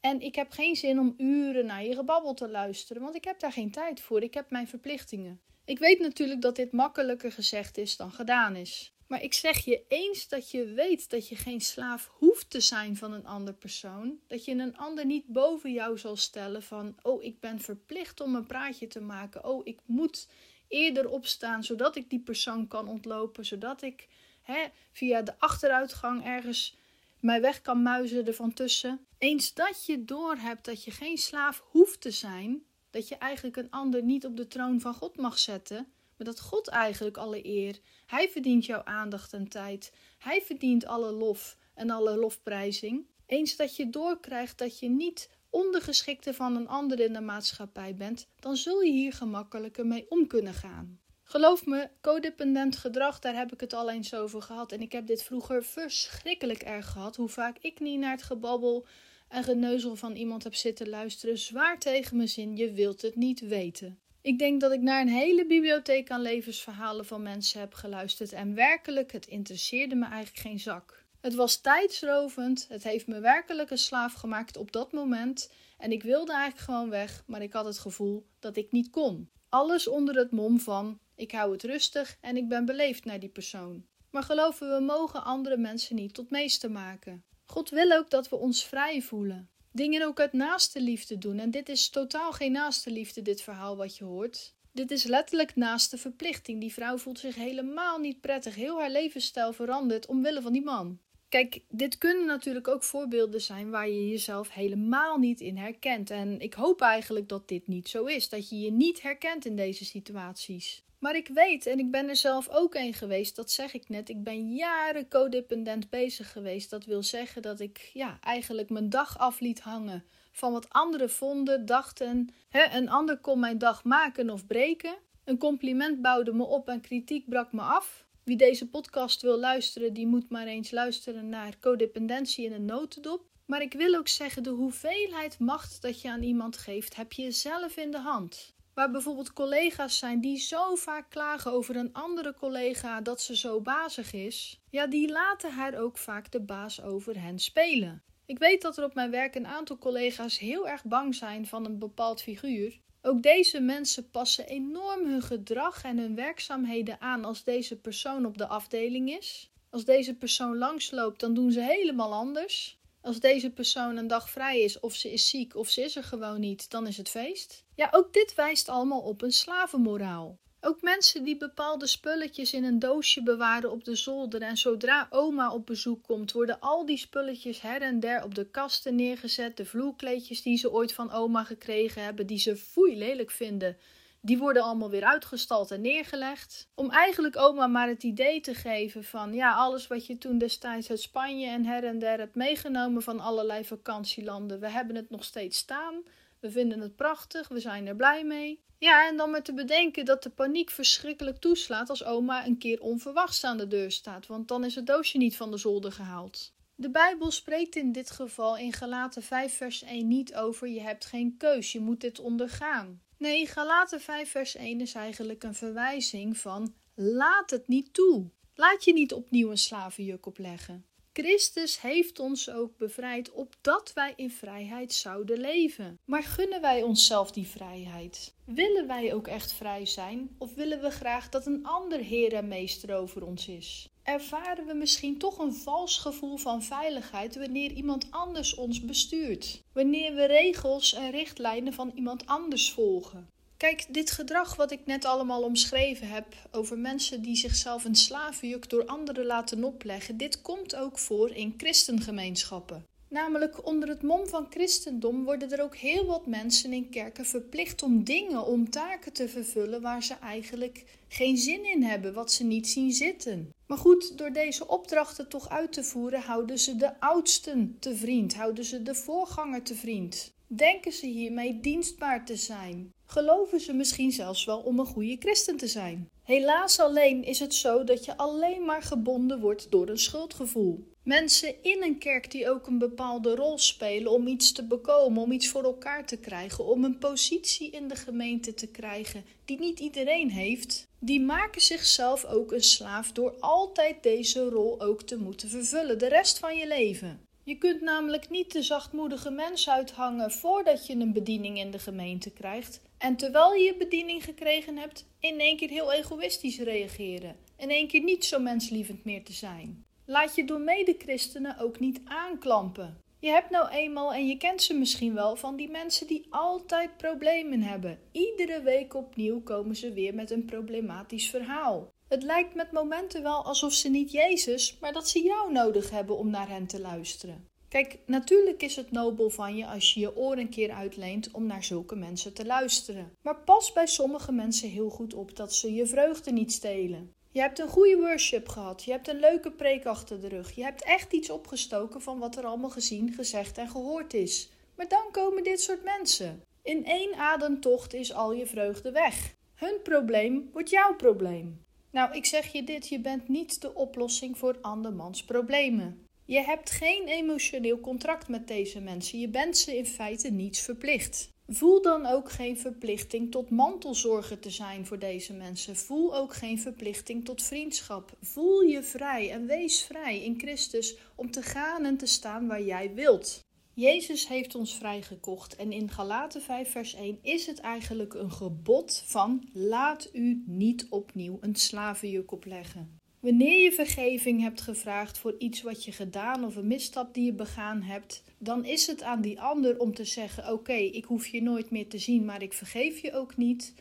En 0.01 0.20
ik 0.20 0.35
heb 0.35 0.51
geen 0.51 0.77
zin 0.77 0.98
om 0.98 1.14
uren 1.16 1.66
naar 1.66 1.85
je 1.85 1.94
gebabbel 1.94 2.35
te 2.35 2.48
luisteren, 2.48 3.03
want 3.03 3.14
ik 3.14 3.24
heb 3.24 3.40
daar 3.40 3.53
geen 3.53 3.70
tijd 3.70 4.01
voor. 4.01 4.22
Ik 4.22 4.35
heb 4.35 4.51
mijn 4.51 4.68
verplichtingen. 4.68 5.40
Ik 5.64 5.79
weet 5.79 5.98
natuurlijk 5.98 6.42
dat 6.42 6.57
dit 6.57 6.72
makkelijker 6.72 7.33
gezegd 7.33 7.79
is 7.79 7.96
dan 7.96 8.12
gedaan 8.12 8.57
is. 8.57 8.92
Maar 9.07 9.22
ik 9.22 9.35
zeg 9.35 9.64
je 9.64 9.83
eens 9.88 10.29
dat 10.29 10.51
je 10.51 10.64
weet 10.64 11.11
dat 11.11 11.29
je 11.29 11.37
geen 11.37 11.61
slaaf 11.61 12.11
hoeft 12.12 12.51
te 12.51 12.61
zijn 12.61 12.96
van 12.96 13.12
een 13.12 13.27
ander 13.27 13.55
persoon. 13.55 14.18
Dat 14.27 14.44
je 14.44 14.53
een 14.53 14.77
ander 14.77 15.07
niet 15.07 15.27
boven 15.27 15.72
jou 15.72 15.98
zal 15.98 16.16
stellen 16.16 16.62
van: 16.62 16.94
Oh, 17.03 17.22
ik 17.22 17.40
ben 17.40 17.61
verplicht 17.61 18.20
om 18.20 18.35
een 18.35 18.46
praatje 18.46 18.87
te 18.87 19.01
maken. 19.01 19.44
Oh, 19.44 19.61
ik 19.66 19.79
moet 19.87 20.29
eerder 20.68 21.09
opstaan 21.09 21.64
zodat 21.64 21.96
ik 21.96 22.11
die 22.11 22.20
persoon 22.20 22.68
kan 22.68 22.88
ontlopen. 22.88 23.44
Zodat 23.44 23.83
ik 23.83 24.09
hè, 24.42 24.64
via 24.92 25.22
de 25.22 25.38
achteruitgang 25.38 26.24
ergens 26.24 26.76
mij 27.20 27.40
weg 27.40 27.62
kan 27.62 27.83
muizen 27.83 28.26
ervan 28.26 28.52
tussen. 28.52 29.07
Eens 29.18 29.54
dat 29.54 29.87
je 29.87 30.04
doorhebt 30.04 30.64
dat 30.64 30.85
je 30.85 30.90
geen 30.90 31.18
slaaf 31.18 31.62
hoeft 31.70 32.00
te 32.00 32.11
zijn. 32.11 32.62
Dat 32.90 33.09
je 33.09 33.16
eigenlijk 33.16 33.57
een 33.57 33.70
ander 33.70 34.02
niet 34.02 34.26
op 34.26 34.37
de 34.37 34.48
troon 34.48 34.81
van 34.81 34.94
God 34.94 35.16
mag 35.16 35.38
zetten 35.38 35.92
maar 36.18 36.26
dat 36.26 36.40
God 36.40 36.68
eigenlijk 36.68 37.16
alle 37.16 37.46
eer. 37.46 37.78
Hij 38.07 38.28
verdient 38.28 38.66
jouw 38.66 38.85
aandacht 38.85 39.33
en 39.33 39.48
tijd. 39.48 39.92
Hij 40.18 40.42
verdient 40.42 40.87
alle 40.87 41.12
lof 41.12 41.57
en 41.74 41.90
alle 41.90 42.16
lofprijzing. 42.16 43.07
Eens 43.26 43.57
dat 43.57 43.76
je 43.76 43.90
doorkrijgt 43.90 44.59
dat 44.59 44.78
je 44.78 44.88
niet 44.88 45.31
ondergeschikte 45.51 46.35
van 46.35 46.57
een 46.57 46.69
ander 46.69 47.01
in 47.01 47.13
de 47.13 47.21
maatschappij 47.21 47.95
bent, 47.95 48.29
dan 48.41 48.57
zul 48.57 48.81
je 48.81 48.93
hier 48.93 49.13
gemakkelijker 49.13 49.87
mee 49.87 50.07
om 50.09 50.27
kunnen 50.27 50.55
gaan. 50.55 51.01
Geloof 51.23 51.67
me, 51.67 51.89
codependent 52.01 52.77
gedrag, 52.77 53.19
daar 53.19 53.37
heb 53.37 53.53
ik 53.53 53.61
het 53.61 53.73
al 53.73 53.91
eens 53.91 54.15
over 54.15 54.43
gehad. 54.43 54.73
En 54.73 54.81
ik 54.81 54.93
heb 54.93 55.07
dit 55.07 55.23
vroeger 55.23 55.65
verschrikkelijk 55.65 56.63
erg 56.63 56.87
gehad. 56.87 57.17
Hoe 57.17 57.29
vaak 57.29 57.57
ik 57.61 57.81
niet 57.81 57.99
naar 57.99 58.11
het 58.11 58.23
gebabbel 58.23 58.87
en 59.29 59.45
geneuzel 59.45 59.97
van 59.97 60.17
iemand 60.17 60.45
heb 60.45 60.55
zitten 60.55 60.89
luisteren. 60.89 61.39
Zwaar 61.39 61.79
tegen 61.79 62.17
mijn 62.17 62.29
zin, 62.29 62.57
je 62.57 62.73
wilt 62.73 63.03
het 63.03 63.17
niet 63.17 63.41
weten. 63.41 63.99
Ik 64.21 64.39
denk 64.39 64.61
dat 64.61 64.73
ik 64.73 64.81
naar 64.81 65.01
een 65.01 65.09
hele 65.09 65.47
bibliotheek 65.47 66.11
aan 66.11 66.23
levensverhalen 66.23 67.07
van 67.07 67.23
mensen 67.23 67.61
heb 67.61 67.75
geluisterd 67.75 68.33
en 68.33 68.55
werkelijk, 68.55 69.13
het 69.13 69.27
interesseerde 69.27 69.95
me 69.95 70.07
eigenlijk 70.07 70.47
geen 70.47 70.61
zak. 70.61 70.98
Het 71.20 71.35
was 71.35 71.57
tijdsrovend, 71.57 72.66
het 72.68 72.83
heeft 72.83 73.07
me 73.07 73.20
werkelijk 73.20 73.70
een 73.70 73.78
slaaf 73.78 74.12
gemaakt 74.12 74.57
op 74.57 74.72
dat 74.72 74.92
moment 74.92 75.52
en 75.78 75.92
ik 75.92 76.02
wilde 76.02 76.33
eigenlijk 76.33 76.64
gewoon 76.64 76.90
weg, 76.90 77.22
maar 77.26 77.42
ik 77.42 77.52
had 77.52 77.64
het 77.64 77.78
gevoel 77.78 78.26
dat 78.38 78.57
ik 78.57 78.72
niet 78.72 78.90
kon. 78.90 79.31
Alles 79.48 79.88
onder 79.88 80.16
het 80.16 80.31
mom 80.31 80.61
van 80.61 80.98
ik 81.14 81.33
hou 81.33 81.52
het 81.52 81.62
rustig 81.62 82.16
en 82.20 82.37
ik 82.37 82.48
ben 82.48 82.64
beleefd 82.64 83.04
naar 83.04 83.20
die 83.20 83.28
persoon. 83.28 83.87
Maar 84.11 84.22
geloven 84.22 84.74
we 84.74 84.85
mogen 84.85 85.24
andere 85.24 85.57
mensen 85.57 85.96
niet 85.96 86.14
tot 86.14 86.31
meester 86.31 86.70
maken. 86.70 87.24
God 87.46 87.70
wil 87.70 87.92
ook 87.92 88.11
dat 88.11 88.28
we 88.28 88.37
ons 88.37 88.64
vrij 88.64 89.02
voelen 89.02 89.50
dingen 89.78 90.07
ook 90.07 90.20
uit 90.20 90.33
naaste 90.33 90.81
liefde 90.81 91.18
doen. 91.18 91.38
En 91.38 91.50
dit 91.50 91.68
is 91.68 91.88
totaal 91.88 92.33
geen 92.33 92.52
naaste 92.52 92.90
liefde, 92.90 93.22
dit 93.22 93.42
verhaal 93.42 93.76
wat 93.76 93.96
je 93.96 94.04
hoort. 94.04 94.54
Dit 94.72 94.90
is 94.90 95.04
letterlijk 95.04 95.57
naaste 95.57 95.98
verplichting. 95.98 96.61
Die 96.61 96.72
vrouw 96.72 96.98
voelt 96.98 97.18
zich 97.18 97.35
helemaal 97.35 97.98
niet 97.98 98.20
prettig. 98.20 98.54
Heel 98.54 98.78
haar 98.78 98.90
levensstijl 98.90 99.52
verandert 99.52 100.07
omwille 100.07 100.42
van 100.42 100.52
die 100.52 100.64
man. 100.64 100.98
Kijk, 101.29 101.61
dit 101.69 101.99
kunnen 101.99 102.27
natuurlijk 102.27 102.69
ook 102.69 102.83
voorbeelden 102.83 103.41
zijn 103.41 103.71
waar 103.71 103.88
je 103.88 104.09
jezelf 104.09 104.53
helemaal 104.53 105.19
niet 105.19 105.41
in 105.41 105.57
herkent. 105.57 106.11
En 106.11 106.41
ik 106.41 106.55
hoop 106.55 106.81
eigenlijk 106.81 107.29
dat 107.29 107.49
dit 107.49 107.67
niet 107.67 107.88
zo 107.88 108.05
is. 108.05 108.29
Dat 108.29 108.49
je 108.49 108.61
je 108.61 108.71
niet 108.71 109.03
herkent 109.03 109.45
in 109.45 109.57
deze 109.57 109.85
situaties. 109.85 110.83
Maar 110.99 111.17
ik 111.17 111.29
weet, 111.29 111.67
en 111.67 111.79
ik 111.79 111.91
ben 111.91 112.09
er 112.09 112.17
zelf 112.17 112.49
ook 112.49 112.75
een 112.75 112.95
geweest, 112.95 113.37
dat 113.37 113.51
zeg 113.51 113.75
ik 113.75 113.88
net. 113.88 114.09
Ik 114.09 114.25
ben 114.25 114.55
jaren 114.55 115.09
codependent 115.09 115.91
bezig 115.91 116.33
geweest. 116.33 116.71
Dat 116.71 116.85
wil 116.85 117.03
zeggen 117.03 117.43
dat 117.43 117.61
ik 117.61 117.91
ja, 117.93 118.19
eigenlijk 118.21 118.71
mijn 118.71 118.91
dag 118.91 119.19
af 119.19 119.41
liet 119.41 119.61
hangen 119.61 120.05
van 120.33 120.53
wat 120.53 120.69
anderen 120.69 121.11
vonden, 121.11 121.67
dachten. 121.67 122.29
Een 122.51 122.88
ander 122.88 123.19
kon 123.19 123.41
mijn 123.41 123.59
dag 123.59 123.85
maken 123.85 124.31
of 124.31 124.47
breken. 124.47 124.97
Een 125.25 125.38
compliment 125.38 126.03
bouwde 126.03 126.33
me 126.33 126.45
op 126.45 126.69
en 126.69 126.81
kritiek 126.81 127.29
brak 127.29 127.53
me 127.53 127.61
af. 127.61 128.07
Wie 128.29 128.37
deze 128.37 128.69
podcast 128.69 129.23
wil 129.23 129.38
luisteren, 129.38 129.93
die 129.93 130.07
moet 130.07 130.31
maar 130.31 130.47
eens 130.47 130.71
luisteren 130.71 131.29
naar 131.29 131.59
codependentie 131.61 132.45
in 132.45 132.53
een 132.53 132.64
notendop. 132.64 133.23
Maar 133.47 133.62
ik 133.62 133.73
wil 133.73 133.95
ook 133.95 134.09
zeggen, 134.09 134.43
de 134.43 134.51
hoeveelheid 134.51 135.38
macht 135.38 135.83
dat 135.83 136.01
je 136.01 136.11
aan 136.11 136.23
iemand 136.23 136.59
geeft, 136.59 136.97
heb 136.97 137.12
je 137.12 137.31
zelf 137.31 137.77
in 137.77 137.91
de 137.91 137.99
hand. 137.99 138.55
Waar 138.75 138.91
bijvoorbeeld 138.91 139.33
collega's 139.33 139.99
zijn 139.99 140.21
die 140.21 140.38
zo 140.38 140.75
vaak 140.75 141.11
klagen 141.11 141.53
over 141.53 141.77
een 141.77 141.93
andere 141.93 142.35
collega 142.35 143.01
dat 143.01 143.21
ze 143.21 143.37
zo 143.37 143.61
bazig 143.61 144.12
is, 144.12 144.61
ja, 144.71 144.87
die 144.87 145.12
laten 145.12 145.53
haar 145.53 145.79
ook 145.79 145.99
vaak 145.99 146.31
de 146.31 146.41
baas 146.41 146.83
over 146.83 147.21
hen 147.21 147.38
spelen. 147.38 148.03
Ik 148.29 148.38
weet 148.38 148.62
dat 148.62 148.79
er 148.79 148.85
op 148.85 148.95
mijn 148.95 149.11
werk 149.11 149.35
een 149.35 149.47
aantal 149.47 149.79
collega's 149.79 150.38
heel 150.38 150.69
erg 150.69 150.85
bang 150.85 151.14
zijn 151.14 151.47
van 151.47 151.64
een 151.64 151.79
bepaald 151.79 152.23
figuur. 152.23 152.81
Ook 153.03 153.23
deze 153.23 153.61
mensen 153.61 154.11
passen 154.11 154.47
enorm 154.47 155.07
hun 155.07 155.23
gedrag 155.23 155.85
en 155.85 155.99
hun 155.99 156.14
werkzaamheden 156.14 157.01
aan 157.01 157.25
als 157.25 157.45
deze 157.45 157.77
persoon 157.77 158.27
op 158.27 158.38
de 158.38 158.47
afdeling 158.47 159.11
is. 159.11 159.51
Als 159.71 159.85
deze 159.85 160.14
persoon 160.14 160.59
langsloopt, 160.59 161.21
dan 161.21 161.35
doen 161.35 161.53
ze 161.53 161.61
helemaal 161.61 162.12
anders. 162.12 162.79
Als 163.01 163.21
deze 163.21 163.51
persoon 163.51 163.97
een 163.97 164.07
dag 164.07 164.31
vrij 164.31 164.61
is, 164.61 164.81
of 164.81 164.95
ze 164.95 165.12
is 165.12 165.29
ziek, 165.29 165.57
of 165.57 165.69
ze 165.69 165.83
is 165.83 165.97
er 165.97 166.05
gewoon 166.05 166.41
niet, 166.41 166.71
dan 166.71 166.87
is 166.87 166.97
het 166.97 167.09
feest. 167.09 167.64
Ja, 167.75 167.88
ook 167.91 168.12
dit 168.12 168.35
wijst 168.35 168.69
allemaal 168.69 169.01
op 169.01 169.23
een 169.23 169.33
slavenmoraal. 169.33 170.38
Ook 170.61 170.83
mensen 170.83 171.25
die 171.25 171.37
bepaalde 171.37 171.87
spulletjes 171.87 172.53
in 172.53 172.64
een 172.64 172.79
doosje 172.79 173.23
bewaren 173.23 173.71
op 173.71 173.85
de 173.85 173.94
zolder 173.94 174.42
en 174.42 174.57
zodra 174.57 175.07
oma 175.11 175.53
op 175.53 175.66
bezoek 175.66 176.03
komt, 176.03 176.33
worden 176.33 176.61
al 176.61 176.87
die 176.87 176.97
spulletjes 176.97 177.61
her 177.61 177.83
en 177.83 178.01
der 178.01 178.25
op 178.25 178.35
de 178.35 178.51
kasten 178.51 178.94
neergezet. 178.94 179.57
De 179.57 179.64
vloerkleedjes 179.64 180.42
die 180.42 180.57
ze 180.57 180.73
ooit 180.73 180.92
van 180.94 181.12
oma 181.12 181.44
gekregen 181.44 182.03
hebben, 182.03 182.27
die 182.27 182.38
ze 182.38 182.57
foei 182.57 182.99
lelijk 182.99 183.31
vinden, 183.31 183.77
die 184.21 184.38
worden 184.38 184.62
allemaal 184.62 184.90
weer 184.90 185.05
uitgestald 185.05 185.71
en 185.71 185.81
neergelegd. 185.81 186.68
Om 186.75 186.90
eigenlijk 186.90 187.37
oma 187.37 187.66
maar 187.66 187.88
het 187.88 188.03
idee 188.03 188.40
te 188.40 188.55
geven 188.55 189.05
van 189.05 189.35
ja, 189.35 189.55
alles 189.55 189.87
wat 189.87 190.07
je 190.07 190.18
toen 190.18 190.38
destijds 190.38 190.90
uit 190.90 191.01
Spanje 191.01 191.47
en 191.47 191.64
her 191.64 191.85
en 191.85 191.99
der 191.99 192.18
hebt 192.18 192.35
meegenomen 192.35 193.03
van 193.03 193.21
allerlei 193.21 193.64
vakantielanden, 193.64 194.61
we 194.61 194.68
hebben 194.68 194.97
het 194.97 195.11
nog 195.11 195.25
steeds 195.25 195.59
staan. 195.59 196.03
We 196.40 196.51
vinden 196.51 196.81
het 196.81 196.97
prachtig, 196.97 197.49
we 197.49 197.61
zijn 197.61 197.87
er 197.87 197.97
blij 197.97 198.25
mee. 198.25 198.66
Ja, 198.79 199.09
en 199.09 199.17
dan 199.17 199.31
met 199.31 199.45
te 199.45 199.55
bedenken 199.55 200.05
dat 200.05 200.23
de 200.23 200.31
paniek 200.31 200.71
verschrikkelijk 200.71 201.38
toeslaat 201.38 201.91
als 201.91 202.05
oma 202.05 202.47
een 202.47 202.59
keer 202.59 202.81
onverwachts 202.81 203.45
aan 203.45 203.57
de 203.57 203.69
deur 203.69 203.91
staat, 203.91 204.27
want 204.27 204.49
dan 204.49 204.64
is 204.64 204.75
het 204.75 204.87
doosje 204.87 205.19
niet 205.19 205.37
van 205.37 205.51
de 205.51 205.57
zolder 205.57 205.93
gehaald. 205.93 206.53
De 206.75 206.91
Bijbel 206.91 207.31
spreekt 207.31 207.77
in 207.77 207.93
dit 207.93 208.11
geval 208.11 208.57
in 208.57 208.73
Galaten 208.73 209.23
5 209.23 209.57
vers 209.57 209.83
1 209.83 210.09
niet 210.09 210.35
over 210.35 210.69
je 210.69 210.81
hebt 210.81 211.05
geen 211.05 211.37
keus, 211.37 211.73
je 211.73 211.81
moet 211.81 212.01
dit 212.01 212.19
ondergaan. 212.19 213.03
Nee, 213.17 213.47
Galaten 213.47 214.01
5 214.01 214.31
vers 214.31 214.57
1 214.57 214.81
is 214.81 214.95
eigenlijk 214.95 215.43
een 215.43 215.55
verwijzing 215.55 216.38
van 216.38 216.75
laat 216.95 217.51
het 217.51 217.69
niet 217.69 217.95
toe. 217.95 218.31
Laat 218.55 218.85
je 218.85 218.93
niet 218.93 219.12
opnieuw 219.12 219.51
een 219.51 219.59
slavenjuk 219.59 220.27
opleggen. 220.27 220.88
Christus 221.20 221.81
heeft 221.81 222.18
ons 222.18 222.50
ook 222.50 222.76
bevrijd 222.76 223.33
opdat 223.33 223.92
wij 223.92 224.12
in 224.16 224.31
vrijheid 224.31 224.92
zouden 224.92 225.38
leven. 225.40 225.98
Maar 226.04 226.22
gunnen 226.22 226.61
wij 226.61 226.83
onszelf 226.83 227.31
die 227.31 227.46
vrijheid? 227.46 228.35
Willen 228.44 228.87
wij 228.87 229.14
ook 229.14 229.26
echt 229.26 229.52
vrij 229.52 229.87
zijn? 229.87 230.35
Of 230.38 230.54
willen 230.54 230.81
we 230.81 230.90
graag 230.90 231.28
dat 231.28 231.46
een 231.46 231.66
ander 231.66 231.98
Heer 231.98 232.33
en 232.33 232.48
Meester 232.48 232.96
over 232.96 233.26
ons 233.26 233.48
is? 233.48 233.88
Ervaren 234.02 234.66
we 234.66 234.74
misschien 234.74 235.18
toch 235.18 235.38
een 235.38 235.54
vals 235.54 235.98
gevoel 235.98 236.37
van 236.37 236.62
veiligheid 236.62 237.37
wanneer 237.37 237.70
iemand 237.70 238.07
anders 238.11 238.54
ons 238.54 238.85
bestuurt? 238.85 239.62
Wanneer 239.72 240.14
we 240.14 240.24
regels 240.24 240.94
en 240.94 241.11
richtlijnen 241.11 241.72
van 241.72 241.92
iemand 241.94 242.26
anders 242.26 242.72
volgen? 242.72 243.28
Kijk, 243.59 243.87
dit 243.88 244.11
gedrag 244.11 244.57
wat 244.57 244.71
ik 244.71 244.87
net 244.87 245.05
allemaal 245.05 245.42
omschreven 245.42 246.09
heb 246.09 246.27
over 246.51 246.79
mensen 246.79 247.23
die 247.23 247.37
zichzelf 247.37 247.85
een 247.85 247.94
slavenjuk 247.94 248.71
door 248.71 248.87
anderen 248.87 249.27
laten 249.27 249.64
opleggen, 249.64 250.16
dit 250.16 250.42
komt 250.42 250.77
ook 250.77 250.99
voor 250.99 251.31
in 251.31 251.55
christengemeenschappen. 251.57 252.87
Namelijk 253.09 253.66
onder 253.66 253.88
het 253.88 254.03
mom 254.03 254.27
van 254.27 254.47
christendom 254.51 255.25
worden 255.25 255.51
er 255.51 255.62
ook 255.62 255.77
heel 255.77 256.07
wat 256.07 256.27
mensen 256.27 256.73
in 256.73 256.88
kerken 256.90 257.27
verplicht 257.27 257.83
om 257.83 258.05
dingen, 258.05 258.47
om 258.47 258.71
taken 258.71 259.12
te 259.12 259.29
vervullen 259.29 259.81
waar 259.81 260.03
ze 260.03 260.14
eigenlijk 260.14 260.85
geen 261.09 261.37
zin 261.37 261.64
in 261.64 261.83
hebben, 261.83 262.14
wat 262.14 262.33
ze 262.33 262.44
niet 262.44 262.68
zien 262.68 262.92
zitten. 262.92 263.53
Maar 263.66 263.79
goed, 263.79 264.18
door 264.18 264.33
deze 264.33 264.68
opdrachten 264.68 265.29
toch 265.29 265.49
uit 265.49 265.73
te 265.73 265.85
voeren, 265.85 266.21
houden 266.21 266.59
ze 266.59 266.77
de 266.77 267.01
oudsten 267.01 267.77
te 267.79 267.97
vriend, 267.97 268.35
houden 268.35 268.64
ze 268.64 268.83
de 268.83 268.94
voorganger 268.94 269.62
te 269.62 269.75
vriend. 269.75 270.37
Denken 270.51 270.93
ze 270.93 271.07
hiermee 271.07 271.61
dienstbaar 271.61 272.25
te 272.25 272.37
zijn? 272.37 272.93
Geloven 273.07 273.61
ze 273.61 273.73
misschien 273.73 274.13
zelfs 274.13 274.45
wel 274.45 274.59
om 274.59 274.79
een 274.79 274.87
goede 274.87 275.17
christen 275.19 275.57
te 275.57 275.67
zijn? 275.67 276.09
Helaas 276.23 276.81
alleen 276.81 277.25
is 277.25 277.39
het 277.39 277.55
zo 277.55 277.85
dat 277.85 278.05
je 278.05 278.17
alleen 278.17 278.65
maar 278.65 278.83
gebonden 278.83 279.41
wordt 279.41 279.71
door 279.71 279.89
een 279.89 279.99
schuldgevoel. 279.99 280.87
Mensen 281.03 281.63
in 281.63 281.83
een 281.83 281.99
kerk 281.99 282.31
die 282.31 282.51
ook 282.51 282.67
een 282.67 282.79
bepaalde 282.79 283.35
rol 283.35 283.59
spelen 283.59 284.13
om 284.13 284.27
iets 284.27 284.53
te 284.53 284.67
bekomen, 284.67 285.23
om 285.23 285.33
iets 285.33 285.49
voor 285.49 285.65
elkaar 285.65 286.07
te 286.07 286.17
krijgen, 286.17 286.65
om 286.67 286.85
een 286.85 286.99
positie 286.99 287.71
in 287.71 287.89
de 287.89 287.97
gemeente 287.97 288.55
te 288.55 288.67
krijgen 288.67 289.25
die 289.45 289.59
niet 289.59 289.81
iedereen 289.81 290.31
heeft, 290.31 290.87
die 291.01 291.21
maken 291.21 291.61
zichzelf 291.61 292.25
ook 292.25 292.53
een 292.53 292.63
slaaf 292.63 293.13
door 293.13 293.37
altijd 293.41 294.03
deze 294.03 294.49
rol 294.49 294.81
ook 294.81 295.03
te 295.03 295.17
moeten 295.17 295.49
vervullen, 295.49 295.99
de 295.99 296.09
rest 296.09 296.39
van 296.39 296.57
je 296.57 296.67
leven. 296.67 297.27
Je 297.49 297.59
kunt 297.59 297.81
namelijk 297.81 298.31
niet 298.31 298.53
de 298.53 298.63
zachtmoedige 298.63 299.31
mens 299.31 299.69
uithangen 299.69 300.31
voordat 300.31 300.87
je 300.87 300.95
een 300.95 301.13
bediening 301.13 301.59
in 301.59 301.71
de 301.71 301.79
gemeente 301.79 302.31
krijgt. 302.31 302.81
En 302.99 303.17
terwijl 303.17 303.55
je 303.55 303.65
je 303.65 303.77
bediening 303.77 304.25
gekregen 304.25 304.77
hebt, 304.77 305.07
in 305.21 305.41
één 305.41 305.57
keer 305.57 305.69
heel 305.69 305.93
egoïstisch 305.93 306.59
reageren. 306.59 307.37
In 307.57 307.71
één 307.71 307.89
keer 307.89 308.03
niet 308.03 308.25
zo 308.25 308.39
menslievend 308.39 309.05
meer 309.05 309.25
te 309.25 309.33
zijn. 309.33 309.85
Laat 310.07 310.35
je 310.35 310.45
door 310.45 310.61
medechristenen 310.61 311.59
ook 311.59 311.81
niet 311.81 312.01
aanklampen. 312.05 313.01
Je 313.19 313.29
hebt 313.29 313.51
nou 313.51 313.69
eenmaal, 313.69 314.13
en 314.13 314.27
je 314.27 314.37
kent 314.37 314.63
ze 314.63 314.75
misschien 314.75 315.15
wel, 315.15 315.37
van 315.37 315.57
die 315.57 315.71
mensen 315.71 316.07
die 316.07 316.27
altijd 316.31 316.97
problemen 316.97 317.63
hebben. 317.63 317.99
Iedere 318.13 318.63
week 318.63 318.95
opnieuw 318.95 319.41
komen 319.43 319.77
ze 319.77 319.93
weer 319.93 320.15
met 320.15 320.31
een 320.31 320.45
problematisch 320.45 321.31
verhaal. 321.31 321.93
Het 322.09 322.23
lijkt 322.23 322.55
met 322.55 322.73
momenten 322.73 323.23
wel 323.23 323.44
alsof 323.44 323.73
ze 323.73 323.88
niet 323.88 324.12
Jezus, 324.12 324.77
maar 324.81 324.92
dat 324.92 325.09
ze 325.09 325.23
jou 325.23 325.53
nodig 325.53 325.90
hebben 325.90 326.16
om 326.16 326.31
naar 326.31 326.49
hen 326.49 326.66
te 326.66 326.81
luisteren. 326.81 327.47
Kijk, 327.68 327.99
natuurlijk 328.07 328.62
is 328.62 328.77
het 328.77 328.90
nobel 328.90 329.31
van 329.31 329.57
je 329.57 329.66
als 329.66 329.94
je 329.94 330.01
je 330.01 330.16
oor 330.16 330.38
een 330.38 330.49
keer 330.49 330.71
uitleent 330.71 331.31
om 331.31 331.47
naar 331.47 331.64
zulke 331.64 331.97
mensen 331.97 332.35
te 332.35 332.47
luisteren. 332.47 333.12
Maar 333.23 333.37
pas 333.37 333.73
bij 333.73 333.87
sommige 333.87 334.33
mensen 334.33 334.68
heel 334.68 334.90
goed 334.90 335.14
op 335.14 335.37
dat 335.37 335.55
ze 335.55 335.75
je 335.75 335.87
vreugde 335.87 336.33
niet 336.33 336.53
stelen. 336.53 337.12
Je 337.31 337.40
hebt 337.40 337.59
een 337.59 337.68
goede 337.68 337.97
worship 337.97 338.49
gehad, 338.49 338.85
je 338.85 338.90
hebt 338.90 339.09
een 339.09 339.21
leuke 339.21 339.51
preek 339.51 339.87
achter 339.87 340.21
de 340.21 340.29
rug, 340.29 340.53
je 340.55 340.62
hebt 340.62 340.85
echt 340.85 341.12
iets 341.12 341.31
opgestoken 341.31 342.03
van 342.03 342.18
wat 342.18 342.37
er 342.37 342.44
allemaal 342.44 342.71
gezien, 342.71 343.12
gezegd 343.12 343.59
en 343.59 343.68
gehoord 343.68 344.14
is. 344.14 344.51
Maar 344.77 344.88
dan 344.88 345.11
komen 345.11 345.44
dit 345.44 345.61
soort 345.61 345.85
mensen. 345.85 346.42
In 346.62 346.85
één 346.85 347.14
ademtocht 347.14 347.94
is 347.94 348.12
al 348.12 348.33
je 348.33 348.47
vreugde 348.47 348.90
weg. 348.90 349.35
Hun 349.55 349.83
probleem 349.83 350.51
wordt 350.53 350.71
jouw 350.71 350.94
probleem. 350.97 351.66
Nou, 351.90 352.16
ik 352.16 352.24
zeg 352.24 352.53
je 352.53 352.64
dit: 352.64 352.88
je 352.88 353.01
bent 353.01 353.29
niet 353.29 353.61
de 353.61 353.74
oplossing 353.74 354.38
voor 354.38 354.59
andermans 354.61 355.24
problemen. 355.24 356.07
Je 356.24 356.40
hebt 356.40 356.70
geen 356.70 357.07
emotioneel 357.07 357.81
contract 357.81 358.29
met 358.29 358.48
deze 358.48 358.81
mensen. 358.81 359.18
Je 359.18 359.29
bent 359.29 359.57
ze 359.57 359.77
in 359.77 359.87
feite 359.87 360.31
niets 360.31 360.61
verplicht. 360.61 361.29
Voel 361.46 361.83
dan 361.83 362.07
ook 362.07 362.31
geen 362.31 362.59
verplichting 362.59 363.31
tot 363.31 363.51
mantelzorger 363.51 364.38
te 364.38 364.51
zijn 364.51 364.87
voor 364.87 364.98
deze 364.98 365.33
mensen. 365.33 365.77
Voel 365.77 366.16
ook 366.16 366.35
geen 366.35 366.61
verplichting 366.61 367.24
tot 367.24 367.42
vriendschap. 367.42 368.16
Voel 368.20 368.61
je 368.61 368.83
vrij 368.83 369.31
en 369.31 369.46
wees 369.46 369.83
vrij 369.83 370.24
in 370.24 370.38
Christus 370.38 370.96
om 371.14 371.31
te 371.31 371.42
gaan 371.42 371.85
en 371.85 371.96
te 371.96 372.07
staan 372.07 372.46
waar 372.46 372.62
jij 372.62 372.94
wilt. 372.94 373.48
Jezus 373.79 374.29
heeft 374.29 374.55
ons 374.55 374.75
vrijgekocht 374.75 375.57
en 375.57 375.73
in 375.73 375.91
Galaten 375.91 376.43
5 376.43 376.71
vers 376.71 376.95
1 376.95 377.19
is 377.23 377.47
het 377.47 377.61
eigenlijk 377.61 378.14
een 378.14 378.31
gebod 378.31 379.03
van 379.07 379.49
laat 379.53 380.11
u 380.12 380.43
niet 380.47 380.87
opnieuw 380.91 381.38
een 381.41 381.55
slavenjuk 381.55 382.33
opleggen. 382.33 382.99
Wanneer 383.21 383.62
je 383.62 383.73
vergeving 383.73 384.41
hebt 384.41 384.61
gevraagd 384.61 385.19
voor 385.19 385.35
iets 385.38 385.62
wat 385.62 385.85
je 385.85 385.93
gedaan 385.93 386.45
of 386.45 386.57
een 386.57 386.67
misstap 386.67 387.14
die 387.14 387.25
je 387.25 387.33
begaan 387.33 387.83
hebt, 387.83 388.23
dan 388.38 388.64
is 388.64 388.87
het 388.87 389.03
aan 389.03 389.21
die 389.21 389.41
ander 389.41 389.79
om 389.79 389.95
te 389.95 390.05
zeggen: 390.05 390.53
Oké, 390.53 390.73
ik 390.73 391.05
hoef 391.05 391.27
je 391.27 391.43
nooit 391.43 391.71
meer 391.71 391.88
te 391.88 391.99
zien, 391.99 392.25
maar 392.25 392.43
ik 392.43 392.53
vergeef 392.53 392.99
je 392.99 393.12
ook 393.12 393.37
niet. 393.37 393.75